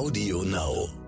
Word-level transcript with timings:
Audio 0.00 0.40
Now. 0.40 0.99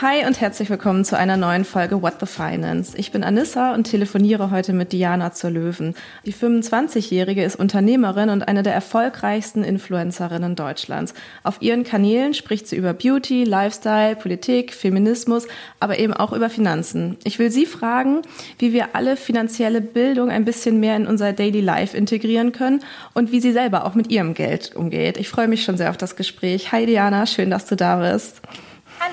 Hi 0.00 0.24
und 0.24 0.40
herzlich 0.40 0.70
willkommen 0.70 1.04
zu 1.04 1.18
einer 1.18 1.36
neuen 1.36 1.64
Folge 1.64 2.00
What 2.02 2.20
the 2.20 2.26
Finance. 2.26 2.96
Ich 2.96 3.10
bin 3.10 3.24
Anissa 3.24 3.74
und 3.74 3.82
telefoniere 3.82 4.52
heute 4.52 4.72
mit 4.72 4.92
Diana 4.92 5.32
zur 5.32 5.50
Löwen. 5.50 5.96
Die 6.24 6.32
25-Jährige 6.32 7.42
ist 7.42 7.56
Unternehmerin 7.56 8.30
und 8.30 8.46
eine 8.46 8.62
der 8.62 8.74
erfolgreichsten 8.74 9.64
Influencerinnen 9.64 10.54
Deutschlands. 10.54 11.14
Auf 11.42 11.60
ihren 11.62 11.82
Kanälen 11.82 12.32
spricht 12.32 12.68
sie 12.68 12.76
über 12.76 12.92
Beauty, 12.92 13.42
Lifestyle, 13.42 14.14
Politik, 14.14 14.72
Feminismus, 14.72 15.48
aber 15.80 15.98
eben 15.98 16.12
auch 16.14 16.32
über 16.32 16.48
Finanzen. 16.48 17.16
Ich 17.24 17.40
will 17.40 17.50
sie 17.50 17.66
fragen, 17.66 18.22
wie 18.60 18.72
wir 18.72 18.90
alle 18.94 19.16
finanzielle 19.16 19.80
Bildung 19.80 20.30
ein 20.30 20.44
bisschen 20.44 20.78
mehr 20.78 20.94
in 20.94 21.08
unser 21.08 21.32
Daily 21.32 21.60
Life 21.60 21.96
integrieren 21.96 22.52
können 22.52 22.84
und 23.14 23.32
wie 23.32 23.40
sie 23.40 23.50
selber 23.50 23.84
auch 23.84 23.96
mit 23.96 24.12
ihrem 24.12 24.34
Geld 24.34 24.76
umgeht. 24.76 25.16
Ich 25.16 25.28
freue 25.28 25.48
mich 25.48 25.64
schon 25.64 25.76
sehr 25.76 25.90
auf 25.90 25.96
das 25.96 26.14
Gespräch. 26.14 26.70
Hi 26.70 26.86
Diana, 26.86 27.26
schön, 27.26 27.50
dass 27.50 27.66
du 27.66 27.74
da 27.74 27.96
bist. 27.96 28.42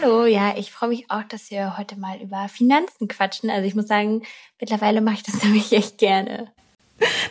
Hallo, 0.02 0.26
ja, 0.26 0.56
ich 0.58 0.72
freue 0.72 0.90
mich 0.90 1.10
auch, 1.10 1.24
dass 1.24 1.52
wir 1.52 1.78
heute 1.78 1.98
mal 1.98 2.20
über 2.22 2.48
Finanzen 2.50 3.08
quatschen. 3.08 3.50
Also 3.50 3.66
ich 3.66 3.76
muss 3.76 3.88
sagen, 3.88 4.24
mittlerweile 4.60 5.02
mache 5.02 5.16
ich 5.16 5.24
das 5.24 5.44
nämlich 5.44 5.72
echt 5.72 5.98
gerne. 5.98 6.52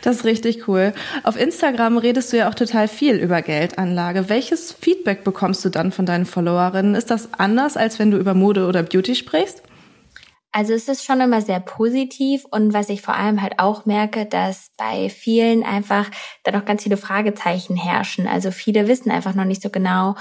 Das 0.01 0.17
ist 0.17 0.25
richtig 0.25 0.67
cool. 0.67 0.93
Auf 1.23 1.39
Instagram 1.39 1.97
redest 1.97 2.31
du 2.31 2.37
ja 2.37 2.49
auch 2.49 2.55
total 2.55 2.87
viel 2.87 3.15
über 3.15 3.41
Geldanlage. 3.41 4.29
Welches 4.29 4.71
Feedback 4.71 5.23
bekommst 5.23 5.65
du 5.65 5.69
dann 5.69 5.91
von 5.91 6.05
deinen 6.05 6.25
Followerinnen? 6.25 6.95
Ist 6.95 7.09
das 7.09 7.33
anders, 7.33 7.77
als 7.77 7.97
wenn 7.99 8.11
du 8.11 8.17
über 8.17 8.33
Mode 8.33 8.67
oder 8.67 8.83
Beauty 8.83 9.15
sprichst? 9.15 9.63
Also 10.51 10.73
es 10.73 10.87
ist 10.87 11.03
schon 11.03 11.19
immer 11.19 11.41
sehr 11.41 11.59
positiv 11.59 12.45
und 12.49 12.73
was 12.73 12.87
ich 12.87 13.01
vor 13.01 13.15
allem 13.15 13.41
halt 13.41 13.59
auch 13.59 13.85
merke, 13.85 14.25
dass 14.25 14.71
bei 14.77 15.09
vielen 15.09 15.63
einfach 15.63 16.09
da 16.43 16.51
noch 16.51 16.63
ganz 16.63 16.83
viele 16.83 16.95
Fragezeichen 16.95 17.75
herrschen. 17.75 18.25
Also 18.25 18.51
viele 18.51 18.87
wissen 18.87 19.11
einfach 19.11 19.35
noch 19.35 19.43
nicht 19.43 19.61
so 19.61 19.69
genau, 19.69 20.15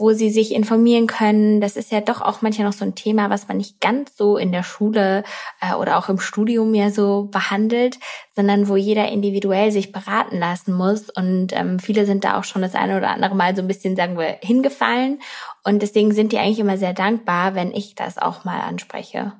wo 0.00 0.12
sie 0.12 0.30
sich 0.30 0.54
informieren 0.54 1.06
können. 1.06 1.60
Das 1.60 1.76
ist 1.76 1.92
ja 1.92 2.00
doch 2.00 2.22
auch 2.22 2.42
manchmal 2.42 2.66
noch 2.66 2.74
so 2.74 2.84
ein 2.84 2.94
Thema, 2.94 3.30
was 3.30 3.48
man 3.48 3.58
nicht 3.58 3.80
ganz 3.80 4.16
so 4.16 4.36
in 4.36 4.50
der 4.50 4.62
Schule 4.62 5.22
äh, 5.60 5.74
oder 5.74 5.98
auch 5.98 6.08
im 6.08 6.18
Studium 6.18 6.74
ja 6.74 6.90
so 6.90 7.28
behandelt, 7.30 7.98
sondern 8.34 8.68
wo 8.68 8.76
jeder 8.76 9.08
individuell 9.08 9.70
sich 9.70 9.92
beraten 9.92 10.38
lassen 10.38 10.72
muss. 10.72 11.10
Und 11.10 11.52
ähm, 11.52 11.78
viele 11.78 12.06
sind 12.06 12.24
da 12.24 12.38
auch 12.38 12.44
schon 12.44 12.62
das 12.62 12.74
eine 12.74 12.96
oder 12.96 13.10
andere 13.10 13.34
Mal 13.34 13.54
so 13.54 13.62
ein 13.62 13.68
bisschen, 13.68 13.94
sagen 13.94 14.18
wir, 14.18 14.38
hingefallen. 14.40 15.20
Und 15.62 15.82
deswegen 15.82 16.12
sind 16.12 16.32
die 16.32 16.38
eigentlich 16.38 16.60
immer 16.60 16.78
sehr 16.78 16.94
dankbar, 16.94 17.54
wenn 17.54 17.72
ich 17.72 17.94
das 17.94 18.16
auch 18.18 18.44
mal 18.44 18.60
anspreche. 18.60 19.32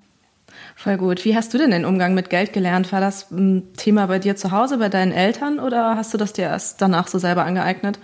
Voll 0.76 0.96
gut. 0.96 1.24
Wie 1.24 1.36
hast 1.36 1.54
du 1.54 1.58
denn 1.58 1.70
den 1.70 1.84
Umgang 1.84 2.14
mit 2.14 2.28
Geld 2.28 2.52
gelernt? 2.52 2.92
War 2.92 3.00
das 3.00 3.30
ein 3.30 3.72
Thema 3.74 4.06
bei 4.06 4.18
dir 4.18 4.36
zu 4.36 4.50
Hause, 4.50 4.78
bei 4.78 4.88
deinen 4.88 5.12
Eltern 5.12 5.58
oder 5.58 5.96
hast 5.96 6.12
du 6.12 6.18
das 6.18 6.32
dir 6.32 6.44
erst 6.44 6.82
danach 6.82 7.08
so 7.08 7.18
selber 7.18 7.44
angeeignet? 7.44 7.98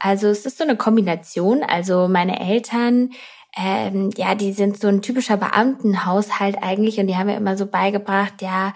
Also 0.00 0.28
es 0.28 0.46
ist 0.46 0.58
so 0.58 0.64
eine 0.64 0.76
Kombination. 0.76 1.62
Also 1.62 2.08
meine 2.08 2.40
Eltern, 2.40 3.10
ähm, 3.56 4.10
ja, 4.16 4.34
die 4.34 4.52
sind 4.52 4.80
so 4.80 4.88
ein 4.88 5.02
typischer 5.02 5.36
Beamtenhaushalt 5.36 6.56
eigentlich 6.62 6.98
und 6.98 7.06
die 7.06 7.16
haben 7.16 7.26
mir 7.26 7.36
immer 7.36 7.56
so 7.56 7.66
beigebracht, 7.66 8.42
ja, 8.42 8.72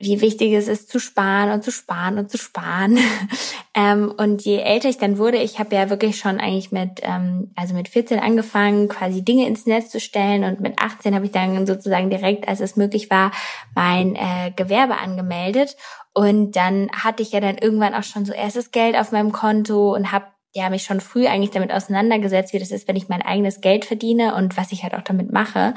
wie 0.00 0.20
wichtig 0.20 0.52
es 0.52 0.66
ist 0.66 0.90
zu 0.90 0.98
sparen 0.98 1.52
und 1.52 1.62
zu 1.62 1.70
sparen 1.70 2.18
und 2.18 2.30
zu 2.30 2.36
sparen. 2.36 2.98
ähm, 3.74 4.12
und 4.16 4.42
je 4.44 4.58
älter 4.58 4.88
ich 4.88 4.98
dann 4.98 5.18
wurde, 5.18 5.38
ich 5.38 5.58
habe 5.58 5.74
ja 5.76 5.88
wirklich 5.88 6.18
schon 6.18 6.40
eigentlich 6.40 6.72
mit, 6.72 7.00
ähm, 7.02 7.52
also 7.54 7.74
mit 7.74 7.88
14 7.88 8.18
angefangen, 8.18 8.88
quasi 8.88 9.24
Dinge 9.24 9.46
ins 9.46 9.66
Netz 9.66 9.90
zu 9.90 10.00
stellen 10.00 10.44
und 10.44 10.60
mit 10.60 10.80
18 10.80 11.14
habe 11.14 11.26
ich 11.26 11.32
dann 11.32 11.66
sozusagen 11.66 12.10
direkt, 12.10 12.48
als 12.48 12.60
es 12.60 12.76
möglich 12.76 13.08
war, 13.08 13.30
mein 13.74 14.16
äh, 14.16 14.52
Gewerbe 14.56 14.98
angemeldet. 14.98 15.76
Und 16.12 16.52
dann 16.56 16.90
hatte 16.92 17.22
ich 17.22 17.32
ja 17.32 17.40
dann 17.40 17.58
irgendwann 17.58 17.94
auch 17.94 18.02
schon 18.02 18.24
so 18.24 18.32
erstes 18.32 18.72
Geld 18.72 18.96
auf 18.96 19.12
meinem 19.12 19.32
Konto 19.32 19.94
und 19.94 20.12
habe 20.12 20.26
ja, 20.54 20.70
mich 20.70 20.84
schon 20.84 21.00
früh 21.00 21.26
eigentlich 21.26 21.50
damit 21.50 21.72
auseinandergesetzt, 21.72 22.52
wie 22.52 22.60
das 22.60 22.70
ist, 22.70 22.86
wenn 22.86 22.94
ich 22.94 23.08
mein 23.08 23.22
eigenes 23.22 23.60
Geld 23.60 23.84
verdiene 23.84 24.36
und 24.36 24.56
was 24.56 24.70
ich 24.70 24.84
halt 24.84 24.94
auch 24.94 25.02
damit 25.02 25.32
mache. 25.32 25.74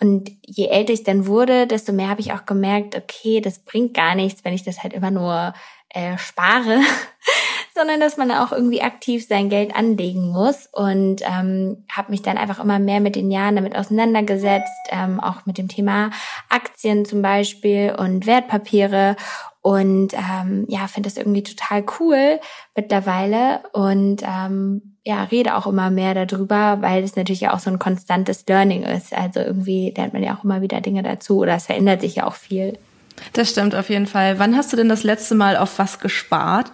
Und 0.00 0.30
je 0.44 0.66
älter 0.66 0.92
ich 0.92 1.02
dann 1.02 1.26
wurde, 1.26 1.66
desto 1.66 1.94
mehr 1.94 2.10
habe 2.10 2.20
ich 2.20 2.34
auch 2.34 2.44
gemerkt, 2.44 2.94
okay, 2.94 3.40
das 3.40 3.58
bringt 3.60 3.94
gar 3.94 4.14
nichts, 4.14 4.44
wenn 4.44 4.52
ich 4.52 4.64
das 4.64 4.82
halt 4.82 4.92
immer 4.92 5.10
nur 5.10 5.54
äh, 5.88 6.18
spare, 6.18 6.80
sondern 7.74 8.00
dass 8.00 8.18
man 8.18 8.30
auch 8.30 8.52
irgendwie 8.52 8.82
aktiv 8.82 9.26
sein 9.26 9.48
Geld 9.48 9.74
anlegen 9.74 10.28
muss. 10.28 10.68
Und 10.72 11.22
ähm, 11.22 11.86
habe 11.90 12.10
mich 12.10 12.20
dann 12.20 12.36
einfach 12.36 12.62
immer 12.62 12.78
mehr 12.78 13.00
mit 13.00 13.16
den 13.16 13.30
Jahren 13.30 13.56
damit 13.56 13.74
auseinandergesetzt, 13.74 14.88
ähm, 14.90 15.20
auch 15.20 15.46
mit 15.46 15.56
dem 15.56 15.68
Thema 15.68 16.10
Aktien 16.50 17.06
zum 17.06 17.22
Beispiel 17.22 17.94
und 17.96 18.26
Wertpapiere 18.26 19.16
und 19.60 20.14
ähm, 20.14 20.66
ja, 20.68 20.86
finde 20.86 21.08
das 21.08 21.16
irgendwie 21.16 21.42
total 21.42 21.84
cool 21.98 22.40
mittlerweile 22.76 23.62
und 23.72 24.22
ähm, 24.22 24.98
ja, 25.04 25.24
rede 25.24 25.56
auch 25.56 25.66
immer 25.66 25.90
mehr 25.90 26.14
darüber, 26.14 26.80
weil 26.80 27.02
es 27.02 27.16
natürlich 27.16 27.40
ja 27.40 27.54
auch 27.54 27.58
so 27.58 27.70
ein 27.70 27.78
konstantes 27.78 28.44
Learning 28.46 28.82
ist. 28.82 29.12
Also 29.12 29.40
irgendwie 29.40 29.92
lernt 29.96 30.12
man 30.12 30.22
ja 30.22 30.36
auch 30.36 30.44
immer 30.44 30.60
wieder 30.60 30.80
Dinge 30.80 31.02
dazu 31.02 31.38
oder 31.38 31.54
es 31.54 31.66
verändert 31.66 32.02
sich 32.02 32.16
ja 32.16 32.26
auch 32.26 32.34
viel. 32.34 32.78
Das 33.32 33.50
stimmt 33.50 33.74
auf 33.74 33.88
jeden 33.90 34.06
Fall. 34.06 34.38
Wann 34.38 34.56
hast 34.56 34.72
du 34.72 34.76
denn 34.76 34.88
das 34.88 35.02
letzte 35.02 35.34
Mal 35.34 35.56
auf 35.56 35.78
was 35.78 35.98
gespart? 35.98 36.70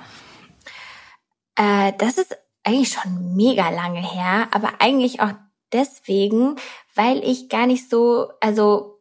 Äh, 1.56 1.92
das 1.98 2.18
ist 2.18 2.36
eigentlich 2.64 2.90
schon 2.90 3.36
mega 3.36 3.70
lange 3.70 4.00
her, 4.00 4.48
aber 4.50 4.74
eigentlich 4.80 5.20
auch 5.20 5.32
deswegen, 5.72 6.56
weil 6.94 7.22
ich 7.24 7.48
gar 7.48 7.66
nicht 7.66 7.88
so, 7.88 8.28
also 8.40 8.93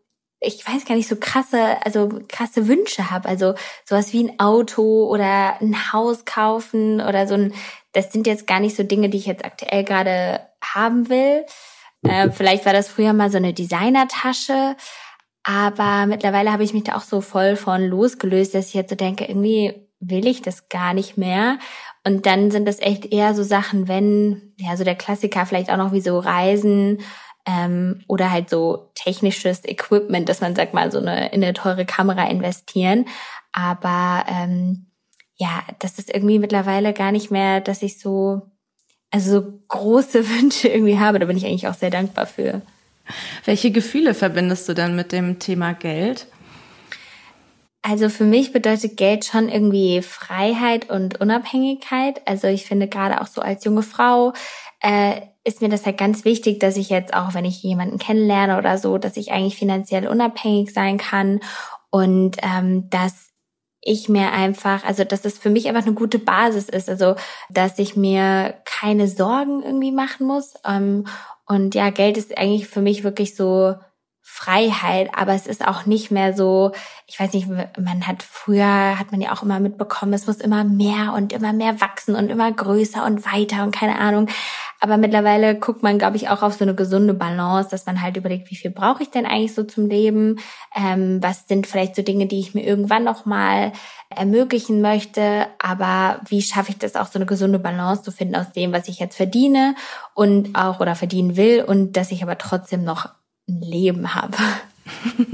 ich 0.44 0.68
weiß 0.68 0.86
gar 0.86 0.96
nicht, 0.96 1.08
so 1.08 1.16
krasse, 1.16 1.78
also 1.84 2.10
krasse 2.28 2.68
Wünsche 2.68 3.10
habe. 3.10 3.28
Also 3.28 3.56
sowas 3.86 4.14
wie 4.14 4.24
ein 4.24 4.40
Auto 4.40 5.08
oder 5.08 5.60
ein 5.62 5.94
Haus 5.94 6.26
kaufen 6.26 7.02
oder 7.02 7.28
so 7.28 7.36
ein, 7.36 7.54
das 7.94 8.12
sind 8.12 8.28
jetzt 8.28 8.48
gar 8.48 8.60
nicht 8.60 8.76
so 8.76 8.84
Dinge, 8.84 9.10
die 9.10 9.18
ich 9.18 9.26
jetzt 9.26 9.46
aktuell 9.46 9.84
gerade 9.84 10.42
haben 10.62 11.10
will. 11.10 11.46
Äh, 12.04 12.32
vielleicht 12.32 12.66
war 12.66 12.74
das 12.74 12.90
früher 12.90 13.14
mal 13.14 13.32
so 13.32 13.38
eine 13.38 13.54
Designertasche, 13.54 14.76
aber 15.44 16.06
mittlerweile 16.06 16.52
habe 16.52 16.64
ich 16.64 16.74
mich 16.74 16.84
da 16.84 16.96
auch 16.96 17.02
so 17.02 17.22
voll 17.22 17.56
von 17.56 17.82
losgelöst, 17.82 18.54
dass 18.54 18.68
ich 18.68 18.74
jetzt 18.74 18.90
so 18.90 18.96
denke, 18.96 19.26
irgendwie 19.26 19.88
will 20.00 20.28
ich 20.28 20.42
das 20.42 20.70
gar 20.70 20.94
nicht 20.94 21.18
mehr. 21.18 21.60
Und 22.06 22.26
dann 22.26 22.52
sind 22.52 22.68
das 22.68 22.80
echt 22.80 23.06
eher 23.06 23.34
so 23.34 23.44
Sachen, 23.44 23.88
wenn, 23.88 24.54
ja, 24.58 24.76
so 24.76 24.84
der 24.84 24.96
Klassiker 24.96 25.46
vielleicht 25.46 25.70
auch 25.70 25.78
noch 25.78 25.94
wie 25.94 26.02
so 26.02 26.20
Reisen 26.20 27.00
ähm, 27.46 28.04
oder 28.08 28.32
halt 28.32 28.50
so 28.50 28.92
technisches 28.96 29.66
Equipment, 29.66 30.30
dass 30.30 30.42
man 30.42 30.56
sagt 30.56 30.74
mal 30.74 30.92
so 30.92 31.00
eine 31.00 31.34
in 31.34 31.44
eine 31.44 31.54
teure 31.54 31.86
Kamera 31.86 32.30
investieren. 32.30 33.06
Aber 33.52 34.26
ähm, 34.28 34.88
ja, 35.36 35.64
das 35.80 36.00
ist 36.00 36.14
irgendwie 36.14 36.40
mittlerweile 36.40 36.94
gar 36.94 37.12
nicht 37.12 37.32
mehr, 37.32 37.60
dass 37.60 37.82
ich 37.82 38.00
so 38.00 38.54
also 39.14 39.42
so 39.42 39.60
große 39.68 40.28
Wünsche 40.42 40.68
irgendwie 40.68 41.00
habe. 41.00 41.20
Da 41.20 41.26
bin 41.26 41.38
ich 41.38 41.46
eigentlich 41.46 41.68
auch 41.68 41.76
sehr 41.76 41.92
dankbar 41.92 42.26
für. 42.26 42.62
Welche 43.46 43.72
Gefühle 43.72 44.14
verbindest 44.14 44.68
du 44.68 44.74
dann 44.74 44.96
mit 44.96 45.12
dem 45.12 45.40
Thema 45.40 45.74
Geld? 45.74 46.28
Also 47.82 48.08
für 48.08 48.24
mich 48.24 48.54
bedeutet 48.54 48.96
Geld 48.96 49.26
schon 49.26 49.50
irgendwie 49.50 50.02
Freiheit 50.02 50.90
und 50.90 51.20
Unabhängigkeit. 51.20 52.22
Also 52.26 52.48
ich 52.48 52.66
finde 52.66 52.88
gerade 52.88 53.20
auch 53.20 53.28
so 53.28 53.42
als 53.42 53.66
junge 53.66 53.84
Frau 53.84 54.34
äh, 54.80 55.20
ist 55.44 55.62
mir 55.62 55.70
das 55.70 55.86
halt 55.86 55.98
ganz 55.98 56.26
wichtig, 56.26 56.60
dass 56.60 56.78
ich 56.78 56.90
jetzt 56.90 57.14
auch, 57.14 57.34
wenn 57.34 57.46
ich 57.46 57.62
jemanden 57.64 57.98
kennenlerne 57.98 58.58
oder 58.58 58.78
so, 58.78 58.98
dass 58.98 59.18
ich 59.18 59.32
eigentlich 59.32 59.58
finanziell 59.58 60.08
unabhängig 60.08 60.74
sein 60.74 60.98
kann 60.98 61.42
und 61.90 62.38
ähm, 62.42 62.90
dass 62.90 63.34
ich 63.82 64.08
mir 64.08 64.32
einfach, 64.32 64.86
also 64.86 65.04
dass 65.04 65.26
es 65.26 65.38
für 65.38 65.50
mich 65.50 65.68
einfach 65.68 65.86
eine 65.86 65.94
gute 65.94 66.20
Basis 66.20 66.70
ist, 66.70 66.90
also 66.90 67.16
dass 67.50 67.78
ich 67.80 67.98
mir 67.98 68.56
keine 68.64 69.08
Sorgen 69.10 69.62
irgendwie 69.62 69.92
machen 69.92 70.26
muss. 70.26 70.54
Ähm, 70.66 71.06
und 71.46 71.76
ja, 71.76 71.90
Geld 71.90 72.18
ist 72.18 72.38
eigentlich 72.38 72.68
für 72.68 72.82
mich 72.82 73.04
wirklich 73.04 73.36
so 73.36 73.76
Freiheit, 74.26 75.10
aber 75.14 75.34
es 75.34 75.48
ist 75.48 75.68
auch 75.68 75.86
nicht 75.86 76.10
mehr 76.10 76.34
so, 76.34 76.72
ich 77.08 77.20
weiß 77.20 77.34
nicht, 77.34 77.48
man 77.50 78.08
hat 78.08 78.24
früher, 78.24 78.98
hat 78.98 79.12
man 79.12 79.20
ja 79.20 79.34
auch 79.34 79.44
immer 79.44 79.60
mitbekommen, 79.60 80.14
es 80.14 80.28
muss 80.28 80.38
immer 80.38 80.64
mehr 80.64 81.14
und 81.14 81.34
immer 81.34 81.52
mehr 81.52 81.82
wachsen 81.82 82.16
und 82.16 82.30
immer 82.30 82.50
größer 82.50 83.06
und 83.06 83.26
weiter 83.26 83.64
und 83.64 83.76
keine 83.76 84.00
Ahnung. 84.00 84.30
Aber 84.80 84.98
mittlerweile 84.98 85.60
guckt 85.60 85.84
man, 85.84 85.98
glaube 85.98 86.16
ich, 86.16 86.30
auch 86.30 86.42
auf 86.42 86.54
so 86.54 86.64
eine 86.64 86.74
gesunde 86.74 87.14
Balance, 87.14 87.70
dass 87.70 87.86
man 87.86 88.02
halt 88.02 88.16
überlegt, 88.16 88.50
wie 88.50 88.56
viel 88.56 88.72
brauche 88.72 89.04
ich 89.04 89.10
denn 89.10 89.26
eigentlich 89.26 89.54
so 89.54 89.64
zum 89.64 89.88
Leben? 89.88 90.40
Ähm, 90.76 91.22
was 91.22 91.48
sind 91.48 91.68
vielleicht 91.68 91.96
so 91.96 92.02
Dinge, 92.02 92.26
die 92.26 92.40
ich 92.40 92.54
mir 92.54 92.64
irgendwann 92.64 93.04
noch 93.04 93.26
mal 93.26 93.74
ermöglichen 94.10 94.82
möchte? 94.82 95.48
Aber 95.60 96.22
wie 96.28 96.42
schaffe 96.42 96.72
ich 96.72 96.78
das 96.78 96.96
auch 96.96 97.08
so 97.08 97.20
eine 97.20 97.26
gesunde 97.26 97.60
Balance 97.60 98.04
zu 98.04 98.12
finden 98.12 98.36
aus 98.36 98.52
dem, 98.54 98.72
was 98.72 98.88
ich 98.88 99.00
jetzt 99.00 99.18
verdiene 99.18 99.76
und 100.14 100.56
auch 100.56 100.80
oder 100.80 100.96
verdienen 100.96 101.38
will 101.38 101.64
und 101.64 101.94
dass 101.98 102.12
ich 102.12 102.24
aber 102.24 102.38
trotzdem 102.38 102.84
noch 102.84 103.10
ein 103.48 103.62
Leben 103.62 104.16
habe? 104.16 104.38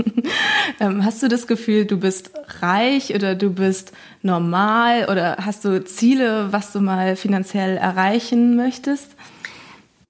Ähm, 0.79 1.03
hast 1.03 1.21
du 1.21 1.27
das 1.27 1.47
Gefühl, 1.47 1.85
du 1.85 1.97
bist 1.97 2.31
reich 2.61 3.13
oder 3.13 3.35
du 3.35 3.49
bist 3.49 3.91
normal 4.21 5.09
oder 5.09 5.37
hast 5.43 5.65
du 5.65 5.83
Ziele, 5.83 6.53
was 6.53 6.71
du 6.71 6.79
mal 6.79 7.15
finanziell 7.15 7.75
erreichen 7.75 8.55
möchtest? 8.55 9.15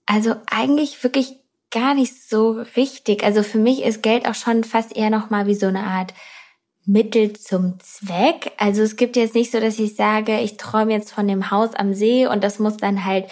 Also 0.05 0.35
eigentlich 0.49 1.03
wirklich 1.03 1.37
gar 1.71 1.93
nicht 1.93 2.29
so 2.29 2.63
richtig. 2.75 3.23
Also 3.23 3.41
für 3.43 3.57
mich 3.57 3.83
ist 3.83 4.03
Geld 4.03 4.27
auch 4.27 4.35
schon 4.35 4.63
fast 4.63 4.95
eher 4.95 5.09
noch 5.09 5.29
mal 5.29 5.47
wie 5.47 5.55
so 5.55 5.67
eine 5.67 5.83
Art 5.83 6.13
Mittel 6.85 7.33
zum 7.33 7.79
Zweck. 7.79 8.51
Also 8.57 8.81
es 8.81 8.95
gibt 8.95 9.15
jetzt 9.15 9.35
nicht 9.35 9.51
so, 9.51 9.59
dass 9.59 9.77
ich 9.77 9.95
sage, 9.95 10.39
ich 10.39 10.57
träume 10.57 10.93
jetzt 10.93 11.11
von 11.11 11.27
dem 11.27 11.51
Haus 11.51 11.75
am 11.75 11.93
See 11.93 12.25
und 12.27 12.43
das 12.43 12.59
muss 12.59 12.77
dann 12.77 13.05
halt 13.05 13.25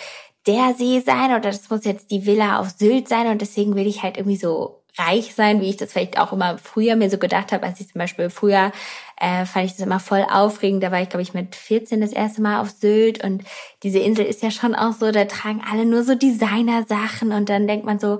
der 0.48 0.74
See 0.76 1.02
sein 1.06 1.32
oder 1.32 1.42
das 1.42 1.70
muss 1.70 1.86
jetzt 1.86 2.12
die 2.12 2.26
Villa 2.26 2.60
auf 2.60 2.70
Sylt 2.72 3.08
sein 3.08 3.28
und 3.28 3.42
deswegen 3.42 3.76
will 3.76 3.88
ich 3.88 4.04
halt 4.04 4.18
irgendwie 4.18 4.38
so 4.38 4.82
reich 4.98 5.36
sein, 5.36 5.62
wie 5.62 5.70
ich 5.70 5.78
das 5.78 5.92
vielleicht 5.92 6.20
auch 6.20 6.34
immer 6.34 6.58
früher 6.58 6.96
mir 6.96 7.10
so 7.10 7.18
gedacht 7.18 7.52
habe, 7.52 7.66
als 7.66 7.80
ich 7.80 7.90
zum 7.92 8.00
Beispiel 8.00 8.30
früher 8.30 8.72
äh, 9.20 9.46
fand 9.46 9.66
ich 9.66 9.72
das 9.74 9.86
immer 9.86 10.00
voll 10.00 10.26
aufregend. 10.30 10.82
Da 10.82 10.92
war 10.92 11.02
ich, 11.02 11.10
glaube 11.10 11.22
ich, 11.22 11.34
mit 11.34 11.56
14 11.56 12.02
das 12.02 12.14
erste 12.14 12.42
Mal 12.42 12.62
auf 12.62 12.72
Sylt 12.72 13.24
und 13.24 13.44
diese 13.84 14.00
Insel 14.00 14.26
ist 14.26 14.42
ja 14.42 14.52
schon 14.52 14.76
auch 14.76 14.94
so, 14.94 15.12
da 15.12 15.26
tragen 15.26 15.62
alle 15.70 15.86
nur 15.86 16.04
so 16.04 16.16
Designer-Sachen 16.16 17.32
und 17.32 17.50
dann 17.50 17.68
denkt 17.68 17.86
man 17.86 18.00
so, 18.00 18.20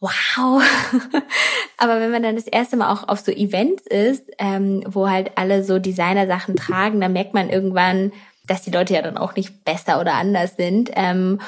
wow. 0.00 0.62
Aber 1.76 2.00
wenn 2.00 2.10
man 2.10 2.22
dann 2.22 2.36
das 2.36 2.46
erste 2.46 2.76
Mal 2.76 2.92
auch 2.92 3.08
auf 3.08 3.20
so 3.20 3.32
Events 3.32 3.86
ist, 3.86 4.30
ähm, 4.38 4.82
wo 4.86 5.08
halt 5.08 5.32
alle 5.36 5.64
so 5.64 5.78
Designer-Sachen 5.78 6.56
tragen, 6.56 7.00
dann 7.00 7.12
merkt 7.12 7.34
man 7.34 7.50
irgendwann, 7.50 8.12
dass 8.46 8.62
die 8.62 8.70
Leute 8.70 8.94
ja 8.94 9.02
dann 9.02 9.16
auch 9.16 9.36
nicht 9.36 9.64
besser 9.64 10.00
oder 10.00 10.14
anders 10.14 10.56
sind. 10.56 10.90
Ähm, 10.94 11.40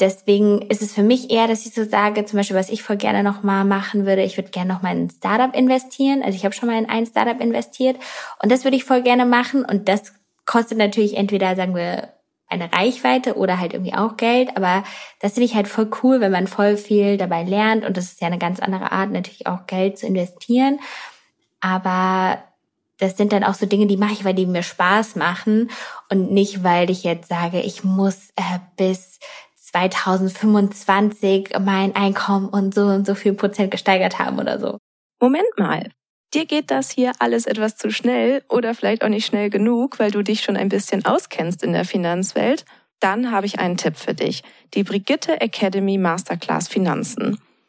deswegen 0.00 0.62
ist 0.62 0.82
es 0.82 0.92
für 0.92 1.02
mich 1.02 1.30
eher, 1.30 1.48
dass 1.48 1.66
ich 1.66 1.74
so 1.74 1.84
sage, 1.84 2.24
zum 2.24 2.38
Beispiel, 2.38 2.56
was 2.56 2.70
ich 2.70 2.82
voll 2.82 2.96
gerne 2.96 3.22
nochmal 3.22 3.64
machen 3.64 4.06
würde, 4.06 4.22
ich 4.22 4.36
würde 4.36 4.50
gerne 4.50 4.72
nochmal 4.72 4.96
in 4.96 5.04
ein 5.04 5.10
Startup 5.10 5.54
investieren. 5.54 6.22
Also 6.22 6.36
ich 6.36 6.44
habe 6.44 6.54
schon 6.54 6.68
mal 6.68 6.78
in 6.78 6.88
ein 6.88 7.06
Startup 7.06 7.40
investiert 7.40 7.96
und 8.42 8.50
das 8.50 8.64
würde 8.64 8.76
ich 8.76 8.84
voll 8.84 9.02
gerne 9.02 9.26
machen 9.26 9.64
und 9.64 9.88
das 9.88 10.12
kostet 10.44 10.78
natürlich 10.78 11.16
entweder, 11.16 11.56
sagen 11.56 11.74
wir, 11.74 12.12
eine 12.48 12.72
Reichweite 12.72 13.34
oder 13.34 13.58
halt 13.58 13.72
irgendwie 13.72 13.94
auch 13.94 14.16
Geld. 14.16 14.56
Aber 14.56 14.84
das 15.20 15.34
finde 15.34 15.46
ich 15.46 15.54
halt 15.54 15.68
voll 15.68 15.90
cool, 16.02 16.20
wenn 16.20 16.32
man 16.32 16.46
voll 16.46 16.76
viel 16.76 17.16
dabei 17.16 17.42
lernt. 17.42 17.84
Und 17.84 17.96
das 17.96 18.04
ist 18.04 18.20
ja 18.20 18.28
eine 18.28 18.38
ganz 18.38 18.60
andere 18.60 18.92
Art, 18.92 19.10
natürlich 19.10 19.46
auch 19.46 19.66
Geld 19.66 19.98
zu 19.98 20.06
investieren. 20.06 20.78
Aber 21.60 22.38
das 22.98 23.16
sind 23.16 23.32
dann 23.32 23.44
auch 23.44 23.54
so 23.54 23.66
Dinge, 23.66 23.86
die 23.86 23.96
mache 23.96 24.12
ich, 24.12 24.24
weil 24.24 24.34
die 24.34 24.46
mir 24.46 24.62
Spaß 24.62 25.16
machen 25.16 25.70
und 26.10 26.30
nicht, 26.32 26.64
weil 26.64 26.90
ich 26.90 27.04
jetzt 27.04 27.28
sage, 27.28 27.60
ich 27.60 27.84
muss 27.84 28.30
äh, 28.36 28.58
bis 28.76 29.18
2025 29.56 31.50
mein 31.60 31.94
Einkommen 31.94 32.48
und 32.48 32.74
so 32.74 32.86
und 32.86 33.06
so 33.06 33.14
viel 33.14 33.34
Prozent 33.34 33.70
gesteigert 33.70 34.18
haben 34.18 34.38
oder 34.38 34.58
so. 34.58 34.78
Moment 35.20 35.58
mal. 35.58 35.90
Dir 36.34 36.46
geht 36.46 36.70
das 36.70 36.90
hier 36.90 37.12
alles 37.18 37.46
etwas 37.46 37.76
zu 37.76 37.90
schnell 37.90 38.42
oder 38.48 38.74
vielleicht 38.74 39.04
auch 39.04 39.08
nicht 39.08 39.26
schnell 39.26 39.50
genug, 39.50 39.98
weil 39.98 40.10
du 40.10 40.22
dich 40.22 40.42
schon 40.42 40.56
ein 40.56 40.68
bisschen 40.68 41.04
auskennst 41.04 41.62
in 41.62 41.72
der 41.72 41.84
Finanzwelt? 41.84 42.64
Dann 43.00 43.30
habe 43.30 43.46
ich 43.46 43.58
einen 43.58 43.76
Tipp 43.76 43.96
für 43.96 44.14
dich. 44.14 44.42
Die 44.74 44.82
Brigitte 44.82 45.40
Academy 45.40 45.98
Masterclass 45.98 46.68
Finanzen. 46.68 47.38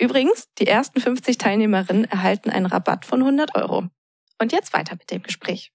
Übrigens, 0.00 0.48
die 0.58 0.66
ersten 0.66 1.00
50 1.00 1.38
Teilnehmerinnen 1.38 2.04
erhalten 2.04 2.50
einen 2.50 2.66
Rabatt 2.66 3.04
von 3.04 3.20
100 3.20 3.54
Euro. 3.56 3.84
Und 4.40 4.52
jetzt 4.52 4.72
weiter 4.72 4.94
mit 4.94 5.10
dem 5.10 5.22
Gespräch. 5.22 5.72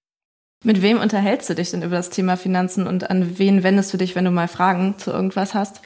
Mit 0.62 0.80
wem 0.80 0.98
unterhältst 0.98 1.50
du 1.50 1.54
dich 1.54 1.70
denn 1.70 1.82
über 1.82 1.96
das 1.96 2.08
Thema 2.08 2.38
Finanzen 2.38 2.86
und 2.86 3.10
an 3.10 3.38
wen 3.38 3.62
wendest 3.62 3.92
du 3.92 3.98
dich, 3.98 4.14
wenn 4.14 4.24
du 4.24 4.30
mal 4.30 4.48
Fragen 4.48 4.96
zu 4.96 5.10
irgendwas 5.10 5.52
hast? 5.52 5.82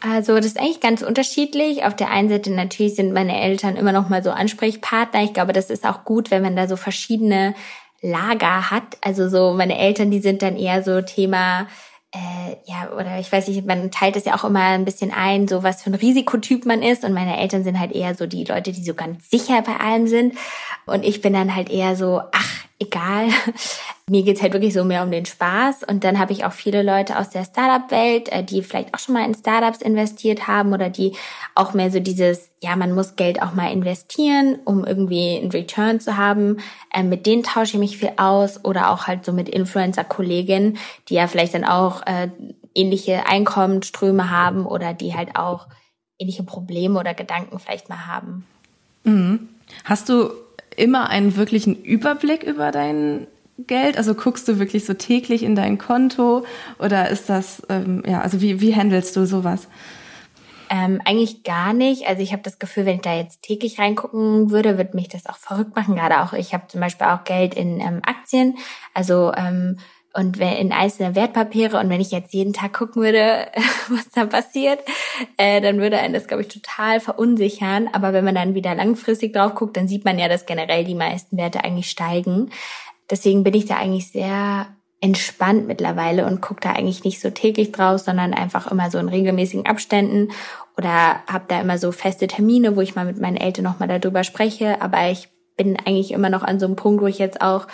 Also 0.00 0.36
das 0.36 0.46
ist 0.46 0.60
eigentlich 0.60 0.80
ganz 0.80 1.02
unterschiedlich. 1.02 1.84
Auf 1.84 1.96
der 1.96 2.10
einen 2.10 2.28
Seite 2.28 2.52
natürlich 2.52 2.94
sind 2.94 3.12
meine 3.12 3.40
Eltern 3.40 3.76
immer 3.76 3.92
noch 3.92 4.08
mal 4.08 4.22
so 4.22 4.30
Ansprechpartner. 4.30 5.24
Ich 5.24 5.32
glaube, 5.32 5.52
das 5.52 5.70
ist 5.70 5.84
auch 5.84 6.04
gut, 6.04 6.30
wenn 6.30 6.42
man 6.42 6.54
da 6.54 6.68
so 6.68 6.76
verschiedene 6.76 7.54
Lager 8.00 8.70
hat. 8.70 8.96
Also 9.00 9.28
so 9.28 9.54
meine 9.54 9.78
Eltern, 9.78 10.10
die 10.10 10.20
sind 10.20 10.42
dann 10.42 10.56
eher 10.56 10.82
so 10.82 11.02
Thema 11.02 11.66
äh, 12.14 12.56
ja, 12.66 12.90
oder 12.92 13.18
ich 13.18 13.32
weiß 13.32 13.48
nicht, 13.48 13.66
man 13.66 13.90
teilt 13.90 14.16
es 14.16 14.26
ja 14.26 14.34
auch 14.34 14.44
immer 14.44 14.60
ein 14.60 14.84
bisschen 14.84 15.12
ein, 15.12 15.48
so 15.48 15.62
was 15.62 15.82
für 15.82 15.90
ein 15.90 15.94
Risikotyp 15.94 16.66
man 16.66 16.82
ist. 16.82 17.04
Und 17.04 17.14
meine 17.14 17.40
Eltern 17.40 17.64
sind 17.64 17.80
halt 17.80 17.92
eher 17.92 18.14
so 18.14 18.26
die 18.26 18.44
Leute, 18.44 18.72
die 18.72 18.84
so 18.84 18.92
ganz 18.92 19.30
sicher 19.30 19.62
bei 19.62 19.76
allem 19.76 20.06
sind. 20.06 20.34
Und 20.84 21.04
ich 21.04 21.22
bin 21.22 21.32
dann 21.32 21.54
halt 21.54 21.70
eher 21.70 21.96
so, 21.96 22.20
ach, 22.32 22.51
egal. 22.82 23.28
Mir 24.08 24.22
geht's 24.22 24.42
halt 24.42 24.52
wirklich 24.52 24.74
so 24.74 24.84
mehr 24.84 25.02
um 25.02 25.10
den 25.10 25.24
Spaß. 25.24 25.84
Und 25.84 26.04
dann 26.04 26.18
habe 26.18 26.32
ich 26.32 26.44
auch 26.44 26.52
viele 26.52 26.82
Leute 26.82 27.18
aus 27.18 27.30
der 27.30 27.44
Startup-Welt, 27.44 28.30
äh, 28.30 28.44
die 28.44 28.62
vielleicht 28.62 28.94
auch 28.94 28.98
schon 28.98 29.14
mal 29.14 29.24
in 29.24 29.34
Startups 29.34 29.80
investiert 29.80 30.46
haben 30.46 30.72
oder 30.72 30.90
die 30.90 31.12
auch 31.54 31.72
mehr 31.72 31.90
so 31.90 32.00
dieses, 32.00 32.50
ja, 32.60 32.76
man 32.76 32.92
muss 32.92 33.16
Geld 33.16 33.40
auch 33.40 33.54
mal 33.54 33.72
investieren, 33.72 34.58
um 34.64 34.84
irgendwie 34.84 35.38
einen 35.38 35.50
Return 35.50 36.00
zu 36.00 36.16
haben. 36.16 36.58
Ähm, 36.92 37.08
mit 37.08 37.26
denen 37.26 37.42
tausche 37.42 37.74
ich 37.74 37.78
mich 37.78 37.98
viel 37.98 38.12
aus 38.16 38.64
oder 38.64 38.90
auch 38.90 39.06
halt 39.06 39.24
so 39.24 39.32
mit 39.32 39.48
Influencer-Kolleginnen, 39.48 40.78
die 41.08 41.14
ja 41.14 41.26
vielleicht 41.26 41.54
dann 41.54 41.64
auch 41.64 42.02
äh, 42.06 42.28
ähnliche 42.74 43.26
Einkommensströme 43.26 44.30
haben 44.30 44.66
oder 44.66 44.94
die 44.94 45.14
halt 45.14 45.36
auch 45.36 45.68
ähnliche 46.18 46.42
Probleme 46.42 46.98
oder 46.98 47.14
Gedanken 47.14 47.58
vielleicht 47.58 47.88
mal 47.88 48.06
haben. 48.06 48.46
Mhm. 49.04 49.48
Hast 49.84 50.08
du 50.08 50.30
immer 50.76 51.10
einen 51.10 51.36
wirklichen 51.36 51.82
Überblick 51.82 52.42
über 52.42 52.70
dein 52.70 53.26
Geld? 53.58 53.96
Also 53.96 54.14
guckst 54.14 54.48
du 54.48 54.58
wirklich 54.58 54.84
so 54.84 54.94
täglich 54.94 55.42
in 55.42 55.54
dein 55.54 55.78
Konto 55.78 56.44
oder 56.78 57.08
ist 57.08 57.28
das, 57.28 57.62
ähm, 57.68 58.02
ja, 58.06 58.20
also 58.20 58.40
wie, 58.40 58.60
wie 58.60 58.74
handelst 58.74 59.16
du 59.16 59.26
sowas? 59.26 59.68
Ähm, 60.70 61.02
eigentlich 61.04 61.42
gar 61.42 61.74
nicht. 61.74 62.08
Also 62.08 62.22
ich 62.22 62.32
habe 62.32 62.42
das 62.42 62.58
Gefühl, 62.58 62.86
wenn 62.86 62.96
ich 62.96 63.02
da 63.02 63.14
jetzt 63.14 63.42
täglich 63.42 63.78
reingucken 63.78 64.50
würde, 64.50 64.78
würde 64.78 64.96
mich 64.96 65.08
das 65.08 65.26
auch 65.26 65.36
verrückt 65.36 65.76
machen. 65.76 65.96
Gerade 65.96 66.22
auch, 66.22 66.32
ich 66.32 66.54
habe 66.54 66.66
zum 66.68 66.80
Beispiel 66.80 67.08
auch 67.08 67.24
Geld 67.24 67.54
in 67.54 67.78
ähm, 67.78 68.00
Aktien. 68.02 68.56
Also 68.94 69.32
ähm, 69.36 69.76
und 70.14 70.38
in 70.38 70.72
einzelne 70.72 71.14
Wertpapiere 71.14 71.78
und 71.78 71.88
wenn 71.88 72.00
ich 72.00 72.10
jetzt 72.10 72.34
jeden 72.34 72.52
Tag 72.52 72.74
gucken 72.74 73.02
würde, 73.02 73.46
was 73.88 74.10
da 74.14 74.26
passiert, 74.26 74.80
äh, 75.38 75.60
dann 75.60 75.78
würde 75.78 75.98
einen 75.98 76.12
das, 76.12 76.26
glaube 76.26 76.42
ich, 76.42 76.48
total 76.48 77.00
verunsichern. 77.00 77.88
Aber 77.92 78.12
wenn 78.12 78.24
man 78.24 78.34
dann 78.34 78.54
wieder 78.54 78.74
langfristig 78.74 79.32
drauf 79.32 79.54
guckt, 79.54 79.76
dann 79.76 79.88
sieht 79.88 80.04
man 80.04 80.18
ja, 80.18 80.28
dass 80.28 80.46
generell 80.46 80.84
die 80.84 80.94
meisten 80.94 81.38
Werte 81.38 81.64
eigentlich 81.64 81.88
steigen. 81.88 82.50
Deswegen 83.10 83.42
bin 83.42 83.54
ich 83.54 83.66
da 83.66 83.76
eigentlich 83.76 84.10
sehr 84.10 84.66
entspannt 85.00 85.66
mittlerweile 85.66 86.26
und 86.26 86.40
gucke 86.40 86.60
da 86.60 86.72
eigentlich 86.72 87.04
nicht 87.04 87.20
so 87.20 87.30
täglich 87.30 87.72
drauf, 87.72 88.00
sondern 88.00 88.34
einfach 88.34 88.70
immer 88.70 88.90
so 88.90 88.98
in 88.98 89.08
regelmäßigen 89.08 89.66
Abständen 89.66 90.30
oder 90.76 91.20
habe 91.26 91.44
da 91.48 91.60
immer 91.60 91.76
so 91.78 91.90
feste 91.90 92.28
Termine, 92.28 92.76
wo 92.76 92.80
ich 92.80 92.94
mal 92.94 93.04
mit 93.04 93.20
meinen 93.20 93.36
Eltern 93.36 93.64
nochmal 93.64 93.88
darüber 93.88 94.24
spreche. 94.24 94.80
Aber 94.80 95.10
ich 95.10 95.28
bin 95.56 95.76
eigentlich 95.76 96.12
immer 96.12 96.30
noch 96.30 96.42
an 96.42 96.60
so 96.60 96.66
einem 96.66 96.76
Punkt, 96.76 97.02
wo 97.02 97.06
ich 97.06 97.18
jetzt 97.18 97.40
auch 97.40 97.66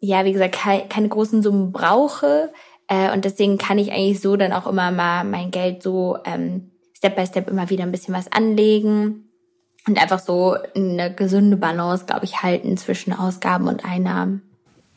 ja, 0.00 0.24
wie 0.24 0.32
gesagt, 0.32 0.56
keine 0.88 1.08
großen 1.08 1.42
Summen 1.42 1.72
brauche. 1.72 2.52
Äh, 2.88 3.12
und 3.12 3.24
deswegen 3.24 3.58
kann 3.58 3.78
ich 3.78 3.92
eigentlich 3.92 4.20
so 4.20 4.36
dann 4.36 4.52
auch 4.52 4.66
immer 4.66 4.90
mal 4.90 5.24
mein 5.24 5.50
Geld 5.50 5.82
so 5.82 6.18
ähm, 6.24 6.72
Step 6.96 7.16
by 7.16 7.26
Step 7.26 7.48
immer 7.50 7.70
wieder 7.70 7.84
ein 7.84 7.92
bisschen 7.92 8.14
was 8.14 8.30
anlegen 8.30 9.30
und 9.86 10.00
einfach 10.00 10.18
so 10.18 10.56
eine 10.74 11.14
gesunde 11.14 11.56
Balance, 11.56 12.06
glaube 12.06 12.24
ich, 12.24 12.42
halten 12.42 12.76
zwischen 12.76 13.12
Ausgaben 13.12 13.68
und 13.68 13.84
Einnahmen. 13.84 14.42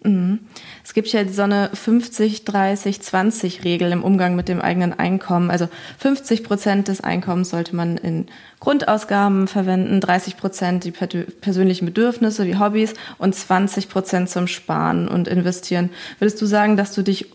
Mhm. 0.04 0.40
Es 0.84 0.94
gibt 0.94 1.10
ja 1.10 1.28
so 1.28 1.42
eine 1.42 1.70
50, 1.74 2.46
30, 2.46 3.02
20 3.02 3.64
Regel 3.66 3.92
im 3.92 4.04
Umgang 4.04 4.36
mit 4.36 4.48
dem 4.48 4.62
eigenen 4.62 4.94
Einkommen. 4.94 5.52
Also 5.52 5.68
50 5.98 6.44
Prozent 6.44 6.88
des 6.88 7.02
Einkommens 7.02 7.50
sollte 7.50 7.76
man 7.76 7.98
in 7.98 8.28
Grundausgaben 8.60 9.48
verwenden, 9.48 10.00
30 10.00 10.38
Prozent 10.38 10.84
die 10.86 10.92
persönlichen 10.92 11.86
Bedürfnisse 11.86 12.46
wie 12.46 12.58
Hobbys 12.58 12.94
und 13.18 13.36
20 13.36 13.90
Prozent 13.90 14.30
zum 14.30 14.48
Sparen 14.48 15.08
und 15.08 15.28
Investieren. 15.28 15.90
Würdest 16.20 16.42
du 16.42 16.46
sagen, 16.46 16.78
dass 16.78 16.96
du 16.96 17.02
dich 17.02 17.32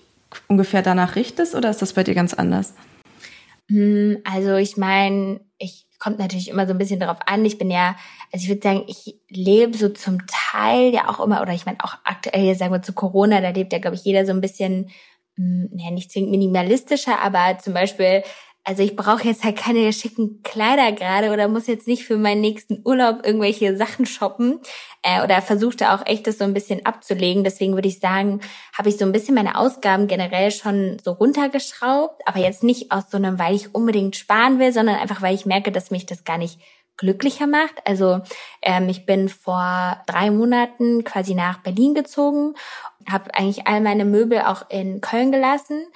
ungefähr 0.48 0.82
danach 0.82 1.16
richtest 1.16 1.54
oder 1.54 1.70
ist 1.70 1.82
das 1.82 1.92
bei 1.92 2.02
dir 2.02 2.14
ganz 2.14 2.34
anders? 2.34 2.74
Hm, 3.68 4.18
also 4.24 4.56
ich 4.56 4.76
meine, 4.76 5.40
ich 5.58 5.83
kommt 5.98 6.18
natürlich 6.18 6.48
immer 6.48 6.66
so 6.66 6.72
ein 6.72 6.78
bisschen 6.78 7.00
darauf 7.00 7.18
an. 7.26 7.44
Ich 7.44 7.58
bin 7.58 7.70
ja, 7.70 7.96
also 8.32 8.44
ich 8.44 8.48
würde 8.48 8.62
sagen, 8.62 8.84
ich 8.86 9.16
lebe 9.28 9.76
so 9.76 9.88
zum 9.88 10.18
Teil 10.26 10.92
ja 10.92 11.08
auch 11.08 11.20
immer, 11.20 11.40
oder 11.40 11.52
ich 11.52 11.66
meine 11.66 11.78
auch 11.82 11.94
aktuell, 12.04 12.54
sagen 12.54 12.72
wir 12.72 12.82
zu 12.82 12.92
Corona, 12.92 13.40
da 13.40 13.50
lebt 13.50 13.72
ja, 13.72 13.78
glaube 13.78 13.96
ich, 13.96 14.04
jeder 14.04 14.26
so 14.26 14.32
ein 14.32 14.40
bisschen, 14.40 14.90
hm, 15.36 15.70
ja, 15.76 15.90
nicht 15.90 16.10
zwingend 16.12 16.30
minimalistischer, 16.30 17.20
aber 17.20 17.58
zum 17.58 17.74
Beispiel 17.74 18.22
also 18.64 18.82
ich 18.82 18.96
brauche 18.96 19.24
jetzt 19.24 19.44
halt 19.44 19.56
keine 19.56 19.92
schicken 19.92 20.42
Kleider 20.42 20.92
gerade 20.92 21.32
oder 21.32 21.48
muss 21.48 21.66
jetzt 21.66 21.86
nicht 21.86 22.04
für 22.04 22.16
meinen 22.16 22.40
nächsten 22.40 22.80
Urlaub 22.84 23.24
irgendwelche 23.24 23.76
Sachen 23.76 24.06
shoppen 24.06 24.60
äh, 25.02 25.22
oder 25.22 25.42
versuchte 25.42 25.92
auch 25.92 26.06
echt 26.06 26.26
das 26.26 26.38
so 26.38 26.44
ein 26.44 26.54
bisschen 26.54 26.86
abzulegen. 26.86 27.44
Deswegen 27.44 27.74
würde 27.74 27.88
ich 27.88 28.00
sagen, 28.00 28.40
habe 28.76 28.88
ich 28.88 28.96
so 28.96 29.04
ein 29.04 29.12
bisschen 29.12 29.34
meine 29.34 29.58
Ausgaben 29.58 30.06
generell 30.06 30.50
schon 30.50 30.96
so 31.04 31.12
runtergeschraubt, 31.12 32.22
aber 32.26 32.38
jetzt 32.38 32.64
nicht 32.64 32.90
aus 32.90 33.10
so 33.10 33.18
einem, 33.18 33.38
weil 33.38 33.54
ich 33.54 33.74
unbedingt 33.74 34.16
sparen 34.16 34.58
will, 34.58 34.72
sondern 34.72 34.96
einfach, 34.96 35.20
weil 35.20 35.34
ich 35.34 35.44
merke, 35.44 35.70
dass 35.70 35.90
mich 35.90 36.06
das 36.06 36.24
gar 36.24 36.38
nicht 36.38 36.58
glücklicher 36.96 37.46
macht. 37.46 37.86
Also 37.86 38.20
ähm, 38.62 38.88
ich 38.88 39.04
bin 39.04 39.28
vor 39.28 40.00
drei 40.06 40.30
Monaten 40.30 41.04
quasi 41.04 41.34
nach 41.34 41.58
Berlin 41.58 41.94
gezogen, 41.94 42.54
habe 43.10 43.34
eigentlich 43.34 43.66
all 43.66 43.80
meine 43.80 44.04
Möbel 44.04 44.40
auch 44.40 44.70
in 44.70 45.00
Köln 45.00 45.32
gelassen 45.32 45.86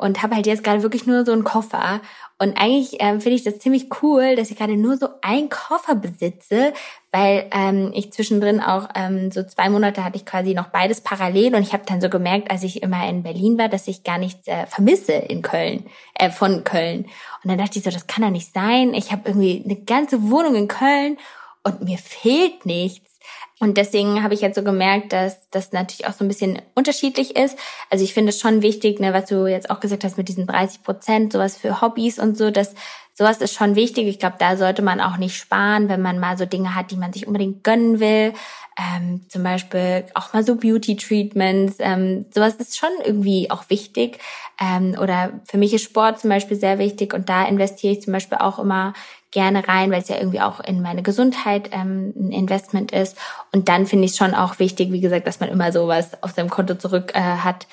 und 0.00 0.22
habe 0.22 0.34
halt 0.34 0.46
jetzt 0.46 0.64
gerade 0.64 0.82
wirklich 0.82 1.06
nur 1.06 1.24
so 1.24 1.32
einen 1.32 1.44
Koffer. 1.44 2.00
Und 2.38 2.56
eigentlich 2.60 2.96
ähm, 3.00 3.20
finde 3.20 3.36
ich 3.36 3.42
das 3.42 3.58
ziemlich 3.58 3.88
cool, 4.00 4.36
dass 4.36 4.50
ich 4.50 4.56
gerade 4.56 4.76
nur 4.76 4.96
so 4.96 5.08
einen 5.22 5.48
Koffer 5.48 5.96
besitze, 5.96 6.72
weil 7.10 7.46
ähm, 7.50 7.90
ich 7.94 8.12
zwischendrin 8.12 8.60
auch 8.60 8.88
ähm, 8.94 9.32
so 9.32 9.42
zwei 9.42 9.68
Monate 9.68 10.04
hatte 10.04 10.16
ich 10.16 10.24
quasi 10.24 10.54
noch 10.54 10.68
beides 10.68 11.00
parallel 11.00 11.56
und 11.56 11.62
ich 11.62 11.72
habe 11.72 11.82
dann 11.84 12.00
so 12.00 12.08
gemerkt, 12.08 12.50
als 12.50 12.62
ich 12.62 12.82
immer 12.82 13.08
in 13.08 13.24
Berlin 13.24 13.58
war, 13.58 13.68
dass 13.68 13.88
ich 13.88 14.04
gar 14.04 14.18
nichts 14.18 14.46
äh, 14.46 14.66
vermisse 14.66 15.14
in 15.14 15.42
Köln, 15.42 15.86
äh, 16.14 16.30
von 16.30 16.62
Köln. 16.62 17.06
Und 17.42 17.50
dann 17.50 17.58
dachte 17.58 17.78
ich 17.78 17.84
so, 17.84 17.90
das 17.90 18.06
kann 18.06 18.22
doch 18.22 18.30
nicht 18.30 18.54
sein. 18.54 18.94
Ich 18.94 19.10
habe 19.10 19.22
irgendwie 19.24 19.62
eine 19.64 19.76
ganze 19.76 20.30
Wohnung 20.30 20.54
in 20.54 20.68
Köln 20.68 21.18
und 21.68 21.84
mir 21.84 21.98
fehlt 21.98 22.66
nichts. 22.66 23.18
Und 23.60 23.76
deswegen 23.76 24.22
habe 24.22 24.34
ich 24.34 24.40
jetzt 24.40 24.54
so 24.54 24.62
gemerkt, 24.62 25.12
dass 25.12 25.50
das 25.50 25.72
natürlich 25.72 26.06
auch 26.06 26.12
so 26.12 26.24
ein 26.24 26.28
bisschen 26.28 26.62
unterschiedlich 26.74 27.36
ist. 27.36 27.58
Also 27.90 28.04
ich 28.04 28.14
finde 28.14 28.30
es 28.30 28.40
schon 28.40 28.62
wichtig, 28.62 29.00
ne, 29.00 29.12
was 29.12 29.28
du 29.28 29.46
jetzt 29.46 29.70
auch 29.70 29.80
gesagt 29.80 30.04
hast 30.04 30.16
mit 30.16 30.28
diesen 30.28 30.46
30 30.46 30.84
Prozent, 30.84 31.32
sowas 31.32 31.56
für 31.56 31.80
Hobbys 31.80 32.20
und 32.20 32.38
so, 32.38 32.50
dass 32.50 32.74
sowas 33.18 33.38
ist 33.38 33.54
schon 33.54 33.74
wichtig. 33.74 34.06
Ich 34.06 34.20
glaube, 34.20 34.36
da 34.38 34.56
sollte 34.56 34.80
man 34.80 35.00
auch 35.00 35.16
nicht 35.16 35.36
sparen, 35.36 35.88
wenn 35.88 36.00
man 36.00 36.20
mal 36.20 36.38
so 36.38 36.46
Dinge 36.46 36.76
hat, 36.76 36.92
die 36.92 36.96
man 36.96 37.12
sich 37.12 37.26
unbedingt 37.26 37.64
gönnen 37.64 37.98
will. 37.98 38.32
Ähm, 38.78 39.22
zum 39.28 39.42
Beispiel 39.42 40.04
auch 40.14 40.32
mal 40.32 40.44
so 40.44 40.54
Beauty-Treatments. 40.54 41.78
Ähm, 41.80 42.26
sowas 42.32 42.54
ist 42.54 42.78
schon 42.78 42.90
irgendwie 43.04 43.50
auch 43.50 43.70
wichtig. 43.70 44.20
Ähm, 44.60 44.94
oder 45.02 45.40
für 45.46 45.58
mich 45.58 45.74
ist 45.74 45.82
Sport 45.82 46.20
zum 46.20 46.30
Beispiel 46.30 46.56
sehr 46.56 46.78
wichtig 46.78 47.12
und 47.12 47.28
da 47.28 47.44
investiere 47.44 47.94
ich 47.94 48.02
zum 48.02 48.12
Beispiel 48.12 48.38
auch 48.38 48.60
immer 48.60 48.92
gerne 49.32 49.66
rein, 49.66 49.90
weil 49.90 50.00
es 50.00 50.08
ja 50.08 50.16
irgendwie 50.16 50.40
auch 50.40 50.60
in 50.60 50.80
meine 50.80 51.02
Gesundheit 51.02 51.70
ähm, 51.72 52.14
ein 52.16 52.30
Investment 52.30 52.92
ist. 52.92 53.18
Und 53.50 53.68
dann 53.68 53.86
finde 53.86 54.04
ich 54.04 54.12
es 54.12 54.16
schon 54.16 54.32
auch 54.32 54.60
wichtig, 54.60 54.92
wie 54.92 55.00
gesagt, 55.00 55.26
dass 55.26 55.40
man 55.40 55.48
immer 55.48 55.72
sowas 55.72 56.22
auf 56.22 56.30
seinem 56.30 56.50
Konto 56.50 56.76
zurück 56.76 57.10
äh, 57.16 57.20
hat 57.20 57.66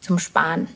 zum 0.00 0.20
Sparen. 0.20 0.68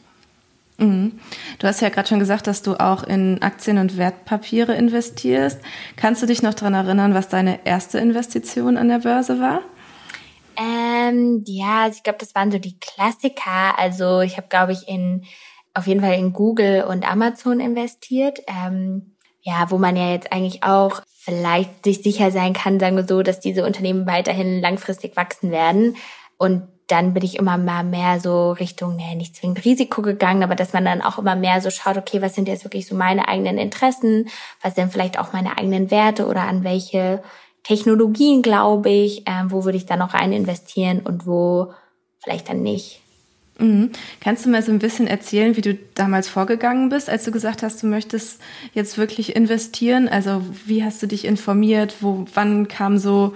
Mhm. 0.78 1.18
Du 1.58 1.66
hast 1.66 1.80
ja 1.80 1.88
gerade 1.88 2.08
schon 2.08 2.18
gesagt, 2.18 2.46
dass 2.46 2.62
du 2.62 2.74
auch 2.74 3.02
in 3.02 3.40
Aktien 3.42 3.78
und 3.78 3.96
Wertpapiere 3.96 4.74
investierst. 4.74 5.60
Kannst 5.96 6.22
du 6.22 6.26
dich 6.26 6.42
noch 6.42 6.54
daran 6.54 6.74
erinnern, 6.74 7.14
was 7.14 7.28
deine 7.28 7.64
erste 7.64 7.98
Investition 7.98 8.76
an 8.76 8.88
der 8.88 8.98
Börse 8.98 9.40
war? 9.40 9.62
Ähm, 10.56 11.42
ja, 11.46 11.84
also 11.84 11.96
ich 11.96 12.02
glaube, 12.02 12.18
das 12.18 12.34
waren 12.34 12.50
so 12.50 12.58
die 12.58 12.78
Klassiker. 12.78 13.78
Also 13.78 14.20
ich 14.20 14.36
habe, 14.36 14.48
glaube 14.48 14.72
ich, 14.72 14.88
in 14.88 15.24
auf 15.74 15.86
jeden 15.86 16.00
Fall 16.00 16.14
in 16.14 16.32
Google 16.32 16.84
und 16.84 17.10
Amazon 17.10 17.60
investiert. 17.60 18.40
Ähm, 18.46 19.16
ja, 19.42 19.70
wo 19.70 19.78
man 19.78 19.96
ja 19.96 20.10
jetzt 20.10 20.32
eigentlich 20.32 20.62
auch 20.62 21.02
vielleicht 21.18 21.84
sich 21.84 22.02
sicher 22.02 22.30
sein 22.30 22.52
kann, 22.52 22.80
sagen 22.80 22.96
wir 22.96 23.06
so, 23.06 23.22
dass 23.22 23.40
diese 23.40 23.64
Unternehmen 23.64 24.06
weiterhin 24.06 24.60
langfristig 24.60 25.16
wachsen 25.16 25.50
werden. 25.50 25.96
Und 26.38 26.68
dann 26.86 27.14
bin 27.14 27.24
ich 27.24 27.36
immer 27.36 27.58
mal 27.58 27.82
mehr 27.82 28.20
so 28.20 28.52
Richtung, 28.52 28.96
nee, 28.96 29.14
nicht 29.16 29.36
zwingend 29.36 29.64
Risiko 29.64 30.02
gegangen, 30.02 30.42
aber 30.42 30.54
dass 30.54 30.72
man 30.72 30.84
dann 30.84 31.02
auch 31.02 31.18
immer 31.18 31.34
mehr 31.34 31.60
so 31.60 31.70
schaut, 31.70 31.96
okay, 31.96 32.22
was 32.22 32.34
sind 32.34 32.48
jetzt 32.48 32.64
wirklich 32.64 32.86
so 32.86 32.94
meine 32.94 33.28
eigenen 33.28 33.58
Interessen, 33.58 34.28
was 34.62 34.76
sind 34.76 34.92
vielleicht 34.92 35.18
auch 35.18 35.32
meine 35.32 35.58
eigenen 35.58 35.90
Werte 35.90 36.26
oder 36.26 36.42
an 36.42 36.62
welche 36.62 37.22
Technologien 37.64 38.42
glaube 38.42 38.90
ich, 38.90 39.26
äh, 39.26 39.44
wo 39.48 39.64
würde 39.64 39.78
ich 39.78 39.86
dann 39.86 39.98
noch 39.98 40.14
rein 40.14 40.32
investieren 40.32 41.00
und 41.00 41.26
wo 41.26 41.72
vielleicht 42.22 42.48
dann 42.48 42.62
nicht. 42.62 43.00
Mhm. 43.58 43.90
Kannst 44.20 44.44
du 44.44 44.50
mal 44.50 44.62
so 44.62 44.70
ein 44.70 44.78
bisschen 44.78 45.06
erzählen, 45.06 45.56
wie 45.56 45.62
du 45.62 45.74
damals 45.94 46.28
vorgegangen 46.28 46.88
bist, 46.90 47.08
als 47.08 47.24
du 47.24 47.32
gesagt 47.32 47.62
hast, 47.62 47.82
du 47.82 47.86
möchtest 47.86 48.40
jetzt 48.74 48.98
wirklich 48.98 49.34
investieren? 49.34 50.08
Also 50.08 50.42
wie 50.66 50.84
hast 50.84 51.02
du 51.02 51.06
dich 51.06 51.24
informiert? 51.24 51.96
Wo, 52.00 52.26
wann 52.34 52.68
kam 52.68 52.98
so 52.98 53.34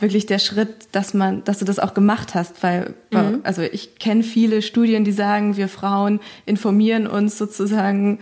wirklich 0.00 0.26
der 0.26 0.38
Schritt, 0.38 0.88
dass 0.92 1.14
man, 1.14 1.44
dass 1.44 1.58
du 1.58 1.64
das 1.64 1.78
auch 1.78 1.94
gemacht 1.94 2.34
hast? 2.34 2.62
Weil, 2.62 2.94
mhm. 3.10 3.40
also 3.42 3.62
ich 3.62 3.98
kenne 3.98 4.22
viele 4.22 4.62
Studien, 4.62 5.04
die 5.04 5.12
sagen, 5.12 5.56
wir 5.56 5.68
Frauen 5.68 6.20
informieren 6.46 7.06
uns 7.06 7.38
sozusagen 7.38 8.18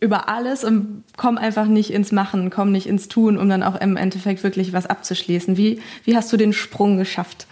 über 0.00 0.28
alles 0.28 0.64
und 0.64 1.04
kommen 1.16 1.38
einfach 1.38 1.66
nicht 1.66 1.90
ins 1.90 2.12
Machen, 2.12 2.50
kommen 2.50 2.72
nicht 2.72 2.86
ins 2.86 3.08
Tun, 3.08 3.38
um 3.38 3.48
dann 3.48 3.62
auch 3.62 3.80
im 3.80 3.96
Endeffekt 3.96 4.42
wirklich 4.42 4.72
was 4.72 4.86
abzuschließen. 4.86 5.56
Wie, 5.56 5.80
wie 6.04 6.16
hast 6.16 6.32
du 6.32 6.36
den 6.36 6.52
Sprung 6.52 6.98
geschafft? 6.98 7.46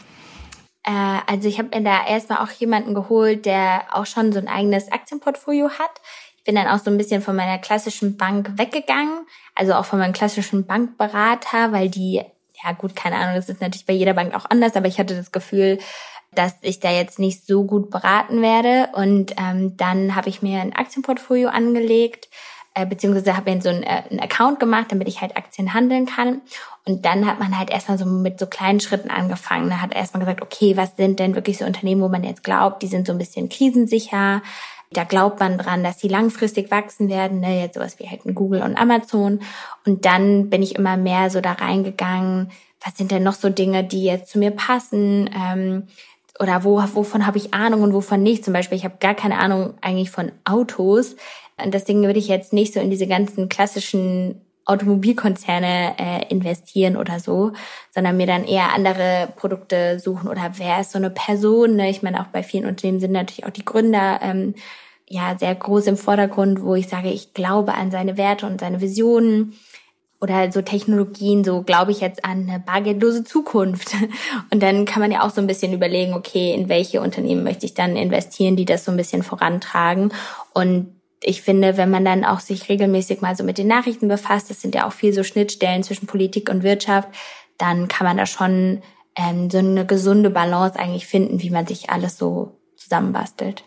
Äh, 0.85 1.21
also 1.27 1.49
ich 1.49 1.59
habe 1.59 1.71
mir 1.75 1.83
da 1.83 2.07
erstmal 2.07 2.39
auch 2.39 2.51
jemanden 2.51 2.95
geholt, 2.95 3.47
der 3.47 3.85
auch 3.93 4.07
schon 4.07 4.33
so 4.33 4.39
ein 4.39 4.49
eigenes 4.49 4.93
Aktienportfolio 4.93 5.71
hat. 5.71 6.01
Ich 6.37 6.45
bin 6.45 6.55
dann 6.55 6.69
auch 6.69 6.79
so 6.79 6.91
ein 6.91 6.99
bisschen 6.99 7.23
von 7.23 7.35
meiner 7.35 7.59
klassischen 7.59 8.17
Bank 8.19 8.53
weggegangen, 8.59 9.27
also 9.55 9.73
auch 9.75 9.87
von 9.87 9.99
meinem 9.99 10.13
klassischen 10.13 10.67
Bankberater, 10.67 11.73
weil 11.73 11.89
die, 11.89 12.23
ja 12.63 12.73
gut, 12.73 12.95
keine 12.95 13.17
Ahnung, 13.17 13.35
das 13.35 13.49
ist 13.49 13.61
natürlich 13.61 13.87
bei 13.87 13.93
jeder 13.93 14.15
Bank 14.15 14.35
auch 14.35 14.47
anders, 14.49 14.77
aber 14.77 14.87
ich 14.87 14.99
hatte 14.99 15.17
das 15.17 15.33
Gefühl, 15.33 15.79
dass 16.33 16.55
ich 16.63 16.81
da 16.81 16.91
jetzt 16.91 17.19
nicht 17.19 17.47
so 17.47 17.65
gut 17.65 17.91
beraten 17.91 18.43
werde. 18.43 18.89
Und 18.95 19.35
ähm, 19.39 19.77
dann 19.77 20.17
habe 20.17 20.29
ich 20.29 20.43
mir 20.43 20.61
ein 20.61 20.75
Aktienportfolio 20.75 21.49
angelegt 21.49 22.29
äh, 22.75 22.87
beziehungsweise 22.87 23.37
habe 23.37 23.53
mir 23.53 23.63
so 23.63 23.69
einen, 23.69 23.85
äh, 23.85 24.03
einen 24.11 24.21
Account 24.21 24.59
gemacht, 24.59 24.87
damit 24.91 25.07
ich 25.07 25.21
halt 25.21 25.37
Aktien 25.37 25.75
handeln 25.75 26.07
kann. 26.07 26.43
Und 26.85 27.05
dann 27.05 27.27
hat 27.27 27.39
man 27.39 27.57
halt 27.57 27.71
erstmal 27.71 27.99
so 27.99 28.05
mit 28.05 28.39
so 28.39 28.47
kleinen 28.47 28.81
Schritten 28.81 29.11
angefangen. 29.11 29.71
Da 29.71 29.81
hat 29.81 29.95
erstmal 29.95 30.21
gesagt, 30.21 30.43
okay, 30.43 30.77
was 30.77 30.97
sind 30.97 31.21
denn 31.21 31.37
wirklich 31.37 31.59
so 31.59 31.65
Unternehmen, 31.65 32.03
wo 32.03 32.09
man 32.09 32.25
jetzt 32.25 32.43
glaubt, 32.43 32.83
die 32.83 32.89
sind 32.89 33.07
so 33.07 33.13
ein 33.13 33.19
bisschen 33.19 33.49
krisensicher. 33.49 34.43
Da 34.93 35.05
glaubt 35.05 35.41
man 35.41 35.59
dran, 35.59 35.83
dass 35.83 35.99
die 35.99 36.09
langfristig 36.09 36.71
wachsen 36.71 37.09
werden, 37.09 37.41
ne? 37.41 37.61
jetzt 37.61 37.75
sowas 37.75 37.99
wie 37.99 38.09
halt 38.09 38.23
Google 38.35 38.62
und 38.62 38.76
Amazon. 38.76 39.41
Und 39.85 40.05
dann 40.05 40.50
bin 40.50 40.62
ich 40.62 40.76
immer 40.76 40.97
mehr 40.97 41.31
so 41.31 41.41
da 41.41 41.53
reingegangen, 41.53 42.50
was 42.85 42.97
sind 42.97 43.11
denn 43.11 43.23
noch 43.23 43.35
so 43.35 43.49
Dinge, 43.49 43.83
die 43.83 44.05
jetzt 44.05 44.31
zu 44.31 44.38
mir 44.38 44.50
passen? 44.50 45.31
Ähm, 45.35 45.88
oder 46.38 46.64
wo, 46.64 46.83
wovon 46.95 47.26
habe 47.26 47.38
ich 47.38 47.55
Ahnung 47.55 47.83
und 47.83 47.95
wovon 47.95 48.23
nicht? 48.23 48.45
Zum 48.45 48.53
Beispiel, 48.53 48.76
ich 48.76 48.85
habe 48.85 48.97
gar 49.00 49.14
keine 49.14 49.38
Ahnung 49.38 49.75
eigentlich 49.81 50.11
von 50.11 50.33
Autos. 50.45 51.17
Und 51.62 51.73
deswegen 51.73 52.03
würde 52.03 52.19
ich 52.19 52.29
jetzt 52.29 52.53
nicht 52.53 52.75
so 52.75 52.81
in 52.81 52.91
diese 52.91 53.07
ganzen 53.07 53.49
klassischen 53.49 54.44
Automobilkonzerne 54.66 55.94
äh, 55.99 56.28
investieren 56.28 56.97
oder 56.97 57.21
so, 57.21 57.52
sondern 57.90 58.16
mir 58.16 58.26
dann 58.26 58.44
eher 58.44 58.73
andere 58.73 59.28
Produkte 59.37 59.99
suchen 60.00 60.28
oder 60.28 60.52
wer 60.56 60.80
ist 60.80 60.92
so 60.92 60.99
eine 60.99 61.11
Person. 61.11 61.76
Ne? 61.76 61.90
Ich 61.90 62.02
meine, 62.02 62.21
auch 62.21 62.28
bei 62.28 62.42
vielen 62.42 62.66
Unternehmen 62.66 63.00
sind 63.00 63.12
natürlich 63.12 63.44
auch 63.47 63.50
die 63.50 63.64
Gründer 63.64 64.21
ähm, 64.23 64.54
ja 65.06 65.37
sehr 65.38 65.54
groß 65.54 65.87
im 65.87 65.97
Vordergrund, 65.97 66.62
wo 66.62 66.75
ich 66.75 66.88
sage, 66.88 67.11
ich 67.11 67.35
glaube 67.35 67.75
an 67.75 67.90
seine 67.90 68.16
Werte 68.16 68.47
und 68.47 68.61
seine 68.61 68.80
Visionen 68.80 69.54
oder 70.25 70.50
so 70.50 70.62
Technologien, 70.62 71.44
so 71.44 71.62
glaube 71.62 71.90
ich 71.90 72.00
jetzt 72.00 72.25
an 72.25 72.49
eine 72.49 72.59
bargeldlose 72.59 73.25
Zukunft. 73.25 73.94
Und 74.50 74.62
dann 74.62 74.87
kann 74.87 75.02
man 75.02 75.12
ja 75.12 75.23
auch 75.23 75.28
so 75.28 75.42
ein 75.42 75.47
bisschen 75.47 75.75
überlegen, 75.75 76.14
okay, 76.14 76.54
in 76.54 76.71
welche 76.71 77.02
Unternehmen 77.02 77.44
möchte 77.44 77.66
ich 77.66 77.75
dann 77.75 77.94
investieren, 77.94 78.56
die 78.56 78.64
das 78.64 78.87
so 78.87 78.90
ein 78.90 78.97
bisschen 78.97 79.23
vorantragen. 79.23 80.14
Und 80.54 80.94
ich 81.26 81.43
finde, 81.43 81.76
wenn 81.76 81.90
man 81.90 82.04
dann 82.04 82.25
auch 82.25 82.40
sich 82.40 82.69
regelmäßig 82.69 83.21
mal 83.21 83.35
so 83.35 83.45
mit 83.45 83.59
den 83.59 83.66
Nachrichten 83.66 84.09
befasst, 84.09 84.50
das 84.50 84.61
sind 84.61 84.75
ja 84.75 84.87
auch 84.87 84.93
viel 84.93 85.12
so 85.14 85.23
Schnittstellen 85.23 85.83
zwischen 85.83 86.07
Politik 86.07 86.50
und 86.50 86.62
Wirtschaft, 86.62 87.09
dann 87.57 87.88
kann 87.88 88.07
man 88.07 88.16
da 88.16 88.26
schon 88.26 88.83
ähm, 89.16 89.49
so 89.49 89.59
eine 89.59 89.87
gesunde 89.87 90.31
Balance 90.31 90.78
eigentlich 90.78 91.07
finden, 91.07 91.40
wie 91.40 91.50
man 91.50 91.66
sich 91.66 91.90
alles 91.90 92.19
so 92.19 92.59
zusammenbastelt. 92.76 93.64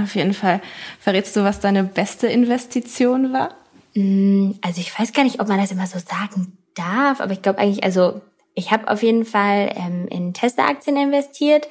Auf 0.00 0.14
jeden 0.14 0.34
Fall. 0.34 0.60
Verrätst 0.98 1.36
du, 1.36 1.44
was 1.44 1.60
deine 1.60 1.84
beste 1.84 2.26
Investition 2.26 3.32
war? 3.32 3.54
Mm, 3.94 4.52
also 4.62 4.80
ich 4.80 4.98
weiß 4.98 5.12
gar 5.12 5.24
nicht, 5.24 5.40
ob 5.40 5.48
man 5.48 5.60
das 5.60 5.72
immer 5.72 5.86
so 5.86 5.98
sagen 5.98 6.56
darf, 6.74 7.20
aber 7.20 7.32
ich 7.32 7.42
glaube 7.42 7.58
eigentlich, 7.58 7.84
also 7.84 8.22
ich 8.54 8.72
habe 8.72 8.88
auf 8.88 9.02
jeden 9.02 9.24
Fall 9.24 9.72
ähm, 9.76 10.08
in 10.08 10.32
Tesla-Aktien 10.32 10.96
investiert. 10.96 11.68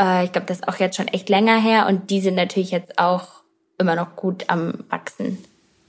Äh, 0.00 0.24
ich 0.24 0.32
glaube, 0.32 0.46
das 0.46 0.58
ist 0.58 0.68
auch 0.68 0.76
jetzt 0.76 0.96
schon 0.96 1.08
echt 1.08 1.28
länger 1.28 1.60
her 1.60 1.86
und 1.86 2.10
die 2.10 2.20
sind 2.20 2.34
natürlich 2.34 2.70
jetzt 2.70 2.98
auch 2.98 3.43
immer 3.78 3.96
noch 3.96 4.16
gut 4.16 4.44
am 4.48 4.74
Wachsen. 4.88 5.38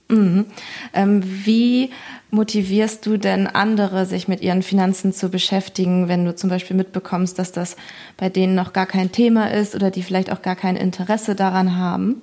Mhm. 0.08 0.46
Ähm, 0.94 1.22
wie 1.24 1.90
motivierst 2.30 3.04
du 3.06 3.16
denn 3.16 3.46
andere, 3.46 4.06
sich 4.06 4.28
mit 4.28 4.40
ihren 4.40 4.62
Finanzen 4.62 5.12
zu 5.12 5.30
beschäftigen, 5.30 6.08
wenn 6.08 6.24
du 6.24 6.34
zum 6.34 6.50
Beispiel 6.50 6.76
mitbekommst, 6.76 7.38
dass 7.38 7.50
das 7.52 7.76
bei 8.16 8.28
denen 8.28 8.54
noch 8.54 8.72
gar 8.72 8.86
kein 8.86 9.10
Thema 9.10 9.50
ist 9.50 9.74
oder 9.74 9.90
die 9.90 10.02
vielleicht 10.02 10.30
auch 10.30 10.42
gar 10.42 10.56
kein 10.56 10.76
Interesse 10.76 11.34
daran 11.34 11.76
haben? 11.76 12.22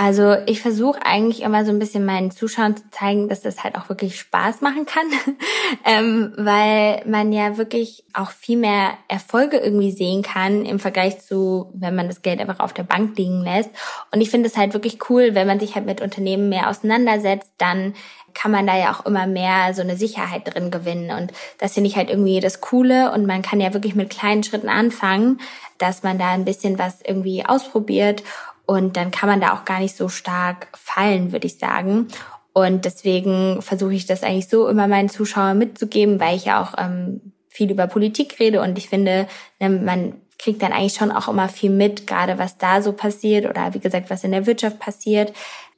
Also 0.00 0.36
ich 0.46 0.62
versuche 0.62 1.04
eigentlich 1.04 1.42
immer 1.42 1.64
so 1.64 1.72
ein 1.72 1.80
bisschen 1.80 2.04
meinen 2.04 2.30
Zuschauern 2.30 2.76
zu 2.76 2.88
zeigen, 2.92 3.28
dass 3.28 3.40
das 3.40 3.64
halt 3.64 3.74
auch 3.74 3.88
wirklich 3.88 4.16
Spaß 4.16 4.60
machen 4.60 4.86
kann, 4.86 5.06
ähm, 5.84 6.32
weil 6.36 7.02
man 7.04 7.32
ja 7.32 7.56
wirklich 7.56 8.04
auch 8.14 8.30
viel 8.30 8.58
mehr 8.58 8.92
Erfolge 9.08 9.56
irgendwie 9.56 9.90
sehen 9.90 10.22
kann 10.22 10.64
im 10.64 10.78
Vergleich 10.78 11.18
zu, 11.18 11.72
wenn 11.74 11.96
man 11.96 12.06
das 12.06 12.22
Geld 12.22 12.38
einfach 12.38 12.60
auf 12.60 12.72
der 12.72 12.84
Bank 12.84 13.18
liegen 13.18 13.42
lässt. 13.42 13.70
Und 14.12 14.20
ich 14.20 14.30
finde 14.30 14.48
es 14.48 14.56
halt 14.56 14.72
wirklich 14.72 15.10
cool, 15.10 15.34
wenn 15.34 15.48
man 15.48 15.58
sich 15.58 15.74
halt 15.74 15.86
mit 15.86 16.00
Unternehmen 16.00 16.48
mehr 16.48 16.70
auseinandersetzt, 16.70 17.50
dann 17.58 17.94
kann 18.34 18.52
man 18.52 18.68
da 18.68 18.78
ja 18.78 18.92
auch 18.92 19.04
immer 19.04 19.26
mehr 19.26 19.74
so 19.74 19.82
eine 19.82 19.96
Sicherheit 19.96 20.42
drin 20.44 20.70
gewinnen. 20.70 21.10
Und 21.10 21.32
das 21.58 21.74
finde 21.74 21.90
ich 21.90 21.96
halt 21.96 22.08
irgendwie 22.08 22.38
das 22.38 22.60
Coole. 22.60 23.10
Und 23.10 23.26
man 23.26 23.42
kann 23.42 23.60
ja 23.60 23.74
wirklich 23.74 23.96
mit 23.96 24.10
kleinen 24.10 24.44
Schritten 24.44 24.68
anfangen, 24.68 25.40
dass 25.78 26.04
man 26.04 26.18
da 26.18 26.30
ein 26.30 26.44
bisschen 26.44 26.78
was 26.78 27.00
irgendwie 27.04 27.44
ausprobiert 27.44 28.22
und 28.68 28.98
dann 28.98 29.10
kann 29.10 29.30
man 29.30 29.40
da 29.40 29.54
auch 29.54 29.64
gar 29.64 29.80
nicht 29.80 29.96
so 29.96 30.10
stark 30.10 30.68
fallen, 30.74 31.32
würde 31.32 31.46
ich 31.46 31.58
sagen. 31.58 32.08
Und 32.52 32.84
deswegen 32.84 33.62
versuche 33.62 33.94
ich 33.94 34.04
das 34.04 34.22
eigentlich 34.22 34.48
so 34.48 34.68
immer 34.68 34.86
meinen 34.88 35.08
Zuschauern 35.08 35.56
mitzugeben, 35.56 36.20
weil 36.20 36.36
ich 36.36 36.44
ja 36.44 36.62
auch 36.62 36.74
ähm, 36.76 37.32
viel 37.48 37.70
über 37.70 37.86
Politik 37.86 38.38
rede 38.38 38.60
und 38.60 38.76
ich 38.76 38.90
finde, 38.90 39.26
ne, 39.58 39.70
man 39.70 40.14
kriegt 40.38 40.60
dann 40.60 40.74
eigentlich 40.74 40.92
schon 40.92 41.10
auch 41.10 41.28
immer 41.28 41.48
viel 41.48 41.70
mit, 41.70 42.06
gerade 42.06 42.38
was 42.38 42.58
da 42.58 42.82
so 42.82 42.92
passiert 42.92 43.48
oder 43.48 43.72
wie 43.72 43.80
gesagt, 43.80 44.10
was 44.10 44.22
in 44.22 44.32
der 44.32 44.46
Wirtschaft 44.46 44.78
passiert, 44.78 45.32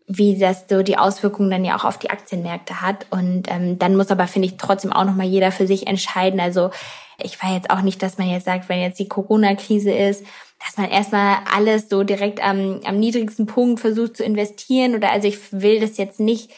wie 0.09 0.37
das 0.37 0.65
so 0.69 0.83
die 0.83 0.99
Auswirkungen 0.99 1.53
dann 1.53 1.65
ja 1.65 1.77
auch 1.77 1.85
auf 1.85 1.97
die 1.97 2.11
Aktienmärkte 2.11 2.83
hat. 2.83 3.07
Und 3.11 3.45
ähm, 3.49 3.79
dann 3.79 3.97
muss 3.97 4.11
aber, 4.11 4.27
finde 4.27 4.49
ich, 4.49 4.57
trotzdem 4.57 4.93
auch 4.93 5.05
nochmal 5.05 5.29
jeder 5.29 5.53
für 5.53 5.69
sich 5.69 5.87
entscheiden. 5.87 6.41
Also 6.41 6.71
ich 7.25 7.43
war 7.43 7.55
jetzt 7.55 7.71
auch 7.71 7.83
nicht, 7.83 8.03
dass 8.03 8.19
man 8.19 8.29
jetzt 8.29 8.45
sagt, 8.45 8.69
wenn 8.69 8.81
jetzt 8.81 8.99
die 8.99 9.09
Corona-Krise 9.09 9.93
ist, 9.93 10.25
dass 10.65 10.77
man 10.77 10.91
erstmal 10.91 11.39
alles 11.53 11.89
so 11.89 12.03
direkt 12.03 12.43
am, 12.43 12.81
am 12.85 12.99
niedrigsten 12.99 13.47
Punkt 13.47 13.81
versucht 13.81 14.17
zu 14.17 14.25
investieren 14.25 14.95
oder 14.95 15.11
also 15.11 15.27
ich 15.27 15.39
will 15.53 15.81
das 15.81 15.97
jetzt 15.97 16.21
nicht 16.21 16.51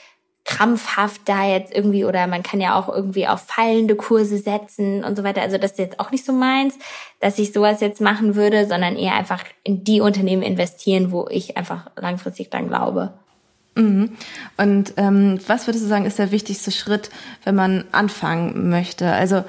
krampfhaft 0.45 1.21
da 1.27 1.47
jetzt 1.47 1.73
irgendwie 1.73 2.05
oder 2.05 2.27
man 2.27 2.43
kann 2.43 2.61
ja 2.61 2.79
auch 2.79 2.89
irgendwie 2.89 3.29
auf 3.29 3.43
fallende 3.43 3.95
Kurse 3.95 4.39
setzen 4.39 5.05
und 5.05 5.17
so 5.17 5.23
weiter. 5.23 5.41
Also 5.41 5.57
das 5.57 5.73
ist 5.73 5.79
jetzt 5.79 6.01
auch 6.01 6.11
nicht 6.11 6.25
so 6.25 6.33
meins, 6.33 6.77
dass 7.21 7.39
ich 7.39 7.53
sowas 7.53 7.81
jetzt 7.81 8.01
machen 8.01 8.35
würde, 8.35 8.67
sondern 8.67 8.97
eher 8.97 9.15
einfach 9.15 9.45
in 9.63 9.85
die 9.85 10.01
Unternehmen 10.01 10.43
investieren, 10.43 11.13
wo 11.13 11.29
ich 11.31 11.57
einfach 11.57 11.91
langfristig 11.97 12.51
dann 12.51 12.69
glaube. 12.69 13.15
Mhm. 13.75 14.13
Und 14.57 14.95
ähm, 14.97 15.39
was 15.47 15.67
würdest 15.67 15.85
du 15.85 15.89
sagen, 15.89 16.05
ist 16.05 16.19
der 16.19 16.31
wichtigste 16.31 16.71
Schritt, 16.71 17.11
wenn 17.45 17.55
man 17.55 17.85
anfangen 17.93 18.69
möchte? 18.69 19.11
Also 19.13 19.45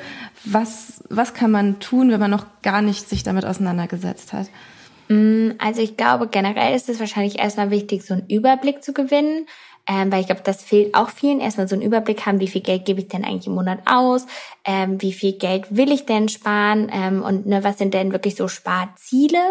was, 0.46 1.04
was 1.10 1.34
kann 1.34 1.52
man 1.52 1.80
tun, 1.80 2.12
wenn 2.12 2.20
man 2.20 2.32
noch 2.32 2.46
gar 2.62 2.82
nicht 2.82 3.08
sich 3.08 3.24
damit 3.24 3.46
auseinandergesetzt 3.46 4.34
hat? 4.34 4.48
Mm, 5.10 5.52
also 5.58 5.82
ich 5.82 5.98
glaube, 5.98 6.28
generell 6.28 6.76
ist 6.76 6.90
es 6.90 7.00
wahrscheinlich 7.00 7.40
erstmal 7.40 7.70
wichtig, 7.70 8.06
so 8.06 8.14
einen 8.14 8.28
Überblick 8.28 8.84
zu 8.84 8.94
gewinnen. 8.94 9.46
Ähm, 9.86 10.12
weil 10.12 10.22
ich 10.22 10.28
glaube, 10.28 10.42
das 10.46 10.64
fehlt 10.64 10.96
auch 10.96 11.10
vielen. 11.10 11.42
Erstmal 11.42 11.68
so 11.68 11.76
einen 11.76 11.84
Überblick 11.84 12.26
haben, 12.26 12.40
wie 12.40 12.48
viel 12.48 12.62
Geld 12.62 12.86
gebe 12.86 13.02
ich 13.02 13.10
denn 13.10 13.26
eigentlich 13.26 13.48
im 13.48 13.56
Monat 13.56 13.80
aus, 13.86 14.26
ähm, 14.64 15.02
wie 15.02 15.12
viel 15.12 15.34
Geld 15.34 15.76
will 15.76 15.92
ich 15.92 16.06
denn 16.06 16.30
sparen 16.30 16.90
ähm, 16.94 17.22
und 17.22 17.46
ne, 17.46 17.66
was 17.66 17.80
sind 17.80 17.94
denn 17.94 18.14
wirklich 18.14 18.36
so 18.36 18.48
Sparziele 18.48 19.42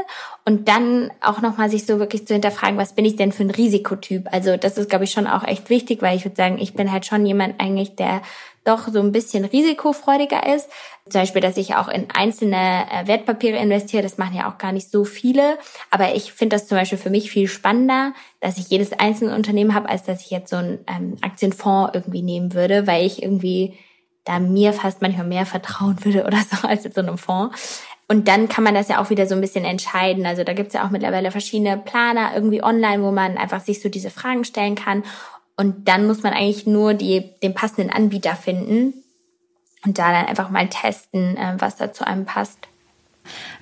und 0.46 0.68
dann 0.68 1.10
auch 1.20 1.42
nochmal 1.42 1.68
sich 1.68 1.84
so 1.84 1.98
wirklich 1.98 2.26
zu 2.26 2.32
hinterfragen, 2.32 2.78
was 2.78 2.94
bin 2.94 3.04
ich 3.04 3.16
denn 3.16 3.32
für 3.32 3.42
ein 3.42 3.50
Risikotyp. 3.50 4.26
Also 4.32 4.56
das 4.56 4.78
ist, 4.78 4.88
glaube 4.88 5.04
ich, 5.04 5.10
schon 5.12 5.26
auch 5.26 5.44
echt 5.44 5.68
wichtig, 5.68 6.00
weil 6.00 6.16
ich 6.16 6.24
würde 6.24 6.36
sagen, 6.36 6.58
ich 6.58 6.72
bin 6.72 6.90
halt 6.90 7.04
schon 7.04 7.26
jemand 7.26 7.60
eigentlich, 7.60 7.94
der 7.96 8.22
doch 8.64 8.88
so 8.88 9.00
ein 9.00 9.12
bisschen 9.12 9.44
risikofreudiger 9.44 10.54
ist. 10.54 10.70
Zum 11.08 11.20
Beispiel, 11.20 11.42
dass 11.42 11.56
ich 11.56 11.74
auch 11.74 11.88
in 11.88 12.08
einzelne 12.14 12.86
äh, 12.90 13.06
Wertpapiere 13.06 13.56
investiere, 13.56 14.02
das 14.02 14.18
machen 14.18 14.36
ja 14.36 14.48
auch 14.48 14.58
gar 14.58 14.72
nicht 14.72 14.90
so 14.90 15.04
viele. 15.04 15.58
Aber 15.90 16.14
ich 16.14 16.32
finde 16.32 16.56
das 16.56 16.68
zum 16.68 16.78
Beispiel 16.78 16.98
für 16.98 17.10
mich 17.10 17.30
viel 17.30 17.48
spannender, 17.48 18.12
dass 18.40 18.58
ich 18.58 18.68
jedes 18.68 18.92
einzelne 18.92 19.34
Unternehmen 19.34 19.74
habe, 19.74 19.88
als 19.88 20.04
dass 20.04 20.20
ich 20.20 20.30
jetzt 20.30 20.50
so 20.50 20.56
einen 20.56 20.84
ähm, 20.86 21.16
Aktienfonds 21.22 21.92
irgendwie 21.94 22.22
nehmen 22.22 22.54
würde, 22.54 22.86
weil 22.86 23.04
ich 23.04 23.22
irgendwie 23.22 23.76
da 24.24 24.38
mir 24.38 24.72
fast 24.72 25.02
manchmal 25.02 25.26
mehr 25.26 25.46
vertrauen 25.46 26.04
würde 26.04 26.24
oder 26.24 26.38
so 26.38 26.68
als 26.68 26.84
jetzt 26.84 26.94
so 26.94 27.00
einem 27.00 27.18
Fonds. 27.18 27.82
Und 28.08 28.28
dann 28.28 28.48
kann 28.48 28.62
man 28.62 28.74
das 28.74 28.88
ja 28.88 29.00
auch 29.00 29.10
wieder 29.10 29.26
so 29.26 29.34
ein 29.34 29.40
bisschen 29.40 29.64
entscheiden. 29.64 30.26
Also 30.26 30.44
da 30.44 30.52
gibt's 30.52 30.74
ja 30.74 30.84
auch 30.84 30.90
mittlerweile 30.90 31.30
verschiedene 31.30 31.78
Planer 31.78 32.32
irgendwie 32.34 32.62
online, 32.62 33.02
wo 33.02 33.10
man 33.10 33.38
einfach 33.38 33.60
sich 33.60 33.80
so 33.80 33.88
diese 33.88 34.10
Fragen 34.10 34.44
stellen 34.44 34.74
kann. 34.74 35.02
Und 35.56 35.88
dann 35.88 36.06
muss 36.06 36.22
man 36.22 36.32
eigentlich 36.32 36.66
nur 36.66 36.94
die, 36.94 37.30
den 37.42 37.54
passenden 37.54 37.90
Anbieter 37.90 38.34
finden 38.34 38.94
und 39.84 39.98
da 39.98 40.12
dann 40.12 40.26
einfach 40.26 40.50
mal 40.50 40.68
testen, 40.68 41.36
äh, 41.36 41.54
was 41.58 41.76
da 41.76 41.92
zu 41.92 42.06
einem 42.06 42.24
passt. 42.24 42.58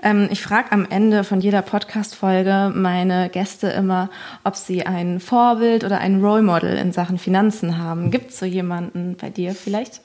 Ähm, 0.03 0.29
ich 0.31 0.41
frage 0.43 0.73
am 0.73 0.87
Ende 0.89 1.25
von 1.25 1.41
jeder 1.41 1.63
Podcast-Folge 1.63 2.73
meine 2.75 3.29
Gäste 3.29 3.69
immer, 3.69 4.11
ob 4.45 4.57
sie 4.57 4.87
ein 4.87 5.21
Vorbild 5.21 5.85
oder 5.85 5.99
ein 5.99 6.25
Role 6.25 6.43
Model 6.43 6.77
in 6.77 6.93
Sachen 6.93 7.19
Finanzen 7.19 7.79
haben. 7.79 8.11
Gibt 8.11 8.31
es 8.31 8.39
so 8.39 8.47
jemanden 8.47 9.17
bei 9.17 9.29
dir 9.29 9.55
vielleicht? 9.55 10.01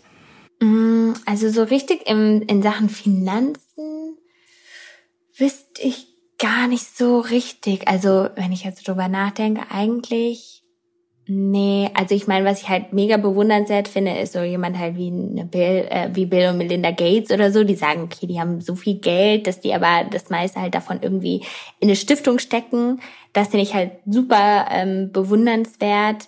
Mm, 0.60 1.14
also 1.26 1.50
so 1.50 1.64
richtig 1.64 2.08
im, 2.08 2.42
in 2.42 2.62
Sachen 2.62 2.90
Finanzen 2.90 4.18
wüsste 5.38 5.82
ich 5.82 6.08
gar 6.38 6.68
nicht 6.68 6.98
so 6.98 7.20
richtig. 7.20 7.88
Also 7.88 8.30
wenn 8.36 8.52
ich 8.52 8.64
jetzt 8.64 8.88
drüber 8.88 9.08
nachdenke, 9.08 9.64
eigentlich 9.70 10.65
Nee, 11.28 11.90
also 11.96 12.14
ich 12.14 12.28
meine, 12.28 12.46
was 12.46 12.62
ich 12.62 12.70
halt 12.70 12.94
mega 12.94 13.18
bewundernswert 13.18 13.88
finde, 13.88 14.16
ist 14.20 14.34
so 14.34 14.42
jemand 14.42 14.78
halt 14.78 14.96
wie 14.96 15.08
eine 15.08 15.46
Bill, 15.46 15.88
äh, 15.90 16.10
wie 16.14 16.28
Bill 16.28 16.50
und 16.50 16.60
Melinda 16.60 16.92
Gates 16.92 17.32
oder 17.32 17.52
so, 17.52 17.64
die 17.64 17.74
sagen, 17.74 18.04
okay, 18.04 18.28
die 18.28 18.40
haben 18.40 18.62
so 18.62 18.76
viel 18.76 19.00
Geld, 19.00 19.48
dass 19.48 19.60
die 19.60 19.74
aber 19.74 20.08
das 20.08 20.30
meiste 20.30 20.62
halt 20.62 20.76
davon 20.76 21.00
irgendwie 21.02 21.38
in 21.80 21.88
eine 21.88 21.96
Stiftung 21.96 22.38
stecken. 22.38 23.02
Das 23.34 23.48
finde 23.48 23.64
ich 23.64 23.74
halt 23.74 23.94
super 24.06 24.68
ähm, 24.70 25.12
bewundernswert. 25.12 26.28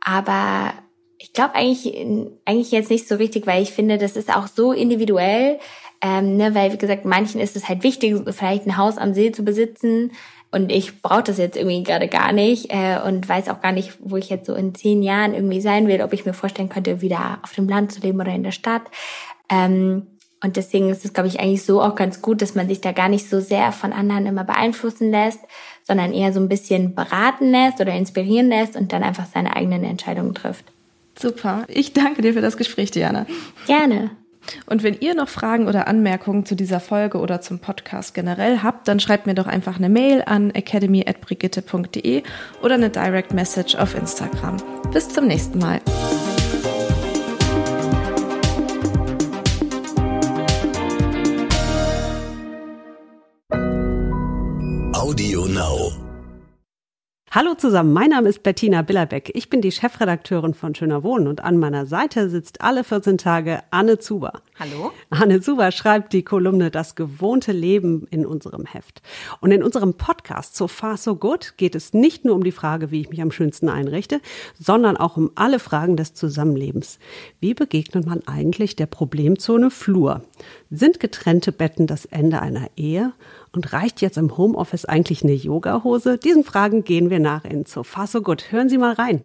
Aber 0.00 0.74
ich 1.16 1.32
glaube 1.32 1.54
eigentlich, 1.54 1.96
eigentlich 2.44 2.70
jetzt 2.70 2.90
nicht 2.90 3.08
so 3.08 3.14
richtig, 3.14 3.46
weil 3.46 3.62
ich 3.62 3.72
finde, 3.72 3.96
das 3.96 4.14
ist 4.14 4.34
auch 4.34 4.46
so 4.46 4.72
individuell. 4.72 5.58
Ähm, 6.02 6.36
ne, 6.36 6.54
weil, 6.54 6.70
wie 6.70 6.78
gesagt, 6.78 7.06
manchen 7.06 7.40
ist 7.40 7.56
es 7.56 7.66
halt 7.66 7.82
wichtig, 7.82 8.14
vielleicht 8.30 8.66
ein 8.66 8.76
Haus 8.76 8.98
am 8.98 9.14
See 9.14 9.32
zu 9.32 9.42
besitzen 9.42 10.12
und 10.54 10.70
ich 10.70 11.02
brauche 11.02 11.24
das 11.24 11.38
jetzt 11.38 11.56
irgendwie 11.56 11.82
gerade 11.82 12.06
gar 12.06 12.32
nicht 12.32 12.70
äh, 12.70 13.00
und 13.04 13.28
weiß 13.28 13.48
auch 13.48 13.60
gar 13.60 13.72
nicht, 13.72 13.98
wo 13.98 14.16
ich 14.16 14.30
jetzt 14.30 14.46
so 14.46 14.54
in 14.54 14.72
zehn 14.72 15.02
Jahren 15.02 15.34
irgendwie 15.34 15.60
sein 15.60 15.88
will, 15.88 16.00
ob 16.00 16.12
ich 16.12 16.24
mir 16.24 16.32
vorstellen 16.32 16.68
könnte, 16.68 17.00
wieder 17.00 17.40
auf 17.42 17.52
dem 17.54 17.68
Land 17.68 17.90
zu 17.90 18.00
leben 18.00 18.20
oder 18.20 18.32
in 18.32 18.44
der 18.44 18.52
Stadt. 18.52 18.82
Ähm, 19.50 20.06
und 20.44 20.56
deswegen 20.56 20.90
ist 20.90 21.04
es, 21.04 21.12
glaube 21.12 21.28
ich, 21.28 21.40
eigentlich 21.40 21.64
so 21.64 21.82
auch 21.82 21.96
ganz 21.96 22.22
gut, 22.22 22.40
dass 22.40 22.54
man 22.54 22.68
sich 22.68 22.80
da 22.80 22.92
gar 22.92 23.08
nicht 23.08 23.28
so 23.28 23.40
sehr 23.40 23.72
von 23.72 23.92
anderen 23.92 24.26
immer 24.26 24.44
beeinflussen 24.44 25.10
lässt, 25.10 25.40
sondern 25.82 26.12
eher 26.12 26.32
so 26.32 26.38
ein 26.38 26.48
bisschen 26.48 26.94
beraten 26.94 27.50
lässt 27.50 27.80
oder 27.80 27.92
inspirieren 27.92 28.48
lässt 28.48 28.76
und 28.76 28.92
dann 28.92 29.02
einfach 29.02 29.26
seine 29.26 29.56
eigenen 29.56 29.82
Entscheidungen 29.82 30.34
trifft. 30.34 30.66
Super. 31.18 31.64
Ich 31.66 31.94
danke 31.94 32.22
dir 32.22 32.32
für 32.32 32.40
das 32.42 32.56
Gespräch, 32.56 32.92
Diana. 32.92 33.26
Gerne. 33.66 34.10
Und 34.66 34.82
wenn 34.82 34.94
ihr 35.00 35.14
noch 35.14 35.28
Fragen 35.28 35.68
oder 35.68 35.86
Anmerkungen 35.88 36.44
zu 36.44 36.54
dieser 36.54 36.80
Folge 36.80 37.18
oder 37.18 37.40
zum 37.40 37.58
Podcast 37.58 38.14
generell 38.14 38.62
habt, 38.62 38.88
dann 38.88 39.00
schreibt 39.00 39.26
mir 39.26 39.34
doch 39.34 39.46
einfach 39.46 39.76
eine 39.76 39.88
Mail 39.88 40.22
an 40.24 40.50
academy@brigitte.de 40.50 42.22
oder 42.62 42.74
eine 42.74 42.90
Direct 42.90 43.32
Message 43.32 43.74
auf 43.74 43.94
Instagram. 43.94 44.56
Bis 44.92 45.08
zum 45.08 45.26
nächsten 45.26 45.58
Mal. 45.58 45.80
Audio 54.92 55.46
Now. 55.46 56.03
Hallo 57.34 57.54
zusammen, 57.54 57.92
mein 57.92 58.10
Name 58.10 58.28
ist 58.28 58.44
Bettina 58.44 58.82
Billerbeck. 58.82 59.32
Ich 59.34 59.50
bin 59.50 59.60
die 59.60 59.72
Chefredakteurin 59.72 60.54
von 60.54 60.72
Schöner 60.72 61.02
Wohnen 61.02 61.26
und 61.26 61.42
an 61.42 61.58
meiner 61.58 61.84
Seite 61.84 62.30
sitzt 62.30 62.60
alle 62.60 62.84
14 62.84 63.18
Tage 63.18 63.58
Anne 63.72 63.98
Zuber. 63.98 64.34
Hallo. 64.56 64.92
Anne 65.10 65.40
Zuber 65.40 65.72
schreibt 65.72 66.12
die 66.12 66.22
Kolumne 66.22 66.70
Das 66.70 66.94
gewohnte 66.94 67.50
Leben 67.50 68.06
in 68.12 68.24
unserem 68.24 68.66
Heft. 68.66 69.02
Und 69.40 69.50
in 69.50 69.64
unserem 69.64 69.94
Podcast 69.94 70.54
So 70.54 70.68
Far 70.68 70.96
So 70.96 71.16
Good 71.16 71.54
geht 71.56 71.74
es 71.74 71.92
nicht 71.92 72.24
nur 72.24 72.36
um 72.36 72.44
die 72.44 72.52
Frage, 72.52 72.92
wie 72.92 73.00
ich 73.00 73.10
mich 73.10 73.20
am 73.20 73.32
schönsten 73.32 73.68
einrichte, 73.68 74.20
sondern 74.56 74.96
auch 74.96 75.16
um 75.16 75.32
alle 75.34 75.58
Fragen 75.58 75.96
des 75.96 76.14
Zusammenlebens. 76.14 77.00
Wie 77.40 77.52
begegnet 77.52 78.06
man 78.06 78.22
eigentlich 78.28 78.76
der 78.76 78.86
Problemzone 78.86 79.72
Flur? 79.72 80.22
Sind 80.70 81.00
getrennte 81.00 81.50
Betten 81.50 81.88
das 81.88 82.04
Ende 82.04 82.40
einer 82.40 82.68
Ehe? 82.76 83.12
Und 83.50 83.72
reicht 83.72 84.00
jetzt 84.02 84.18
im 84.18 84.36
Homeoffice 84.36 84.84
eigentlich 84.84 85.24
eine 85.24 85.34
Yogahose? 85.34 86.18
Diesen 86.18 86.44
Fragen 86.44 86.84
gehen 86.84 87.10
wir 87.10 87.20
nach 87.20 87.44
in 87.44 87.66
So 87.66 87.82
Far 87.82 88.06
So 88.06 88.22
Good. 88.22 88.52
Hören 88.52 88.68
Sie 88.68 88.78
mal 88.78 88.92
rein. 88.92 89.22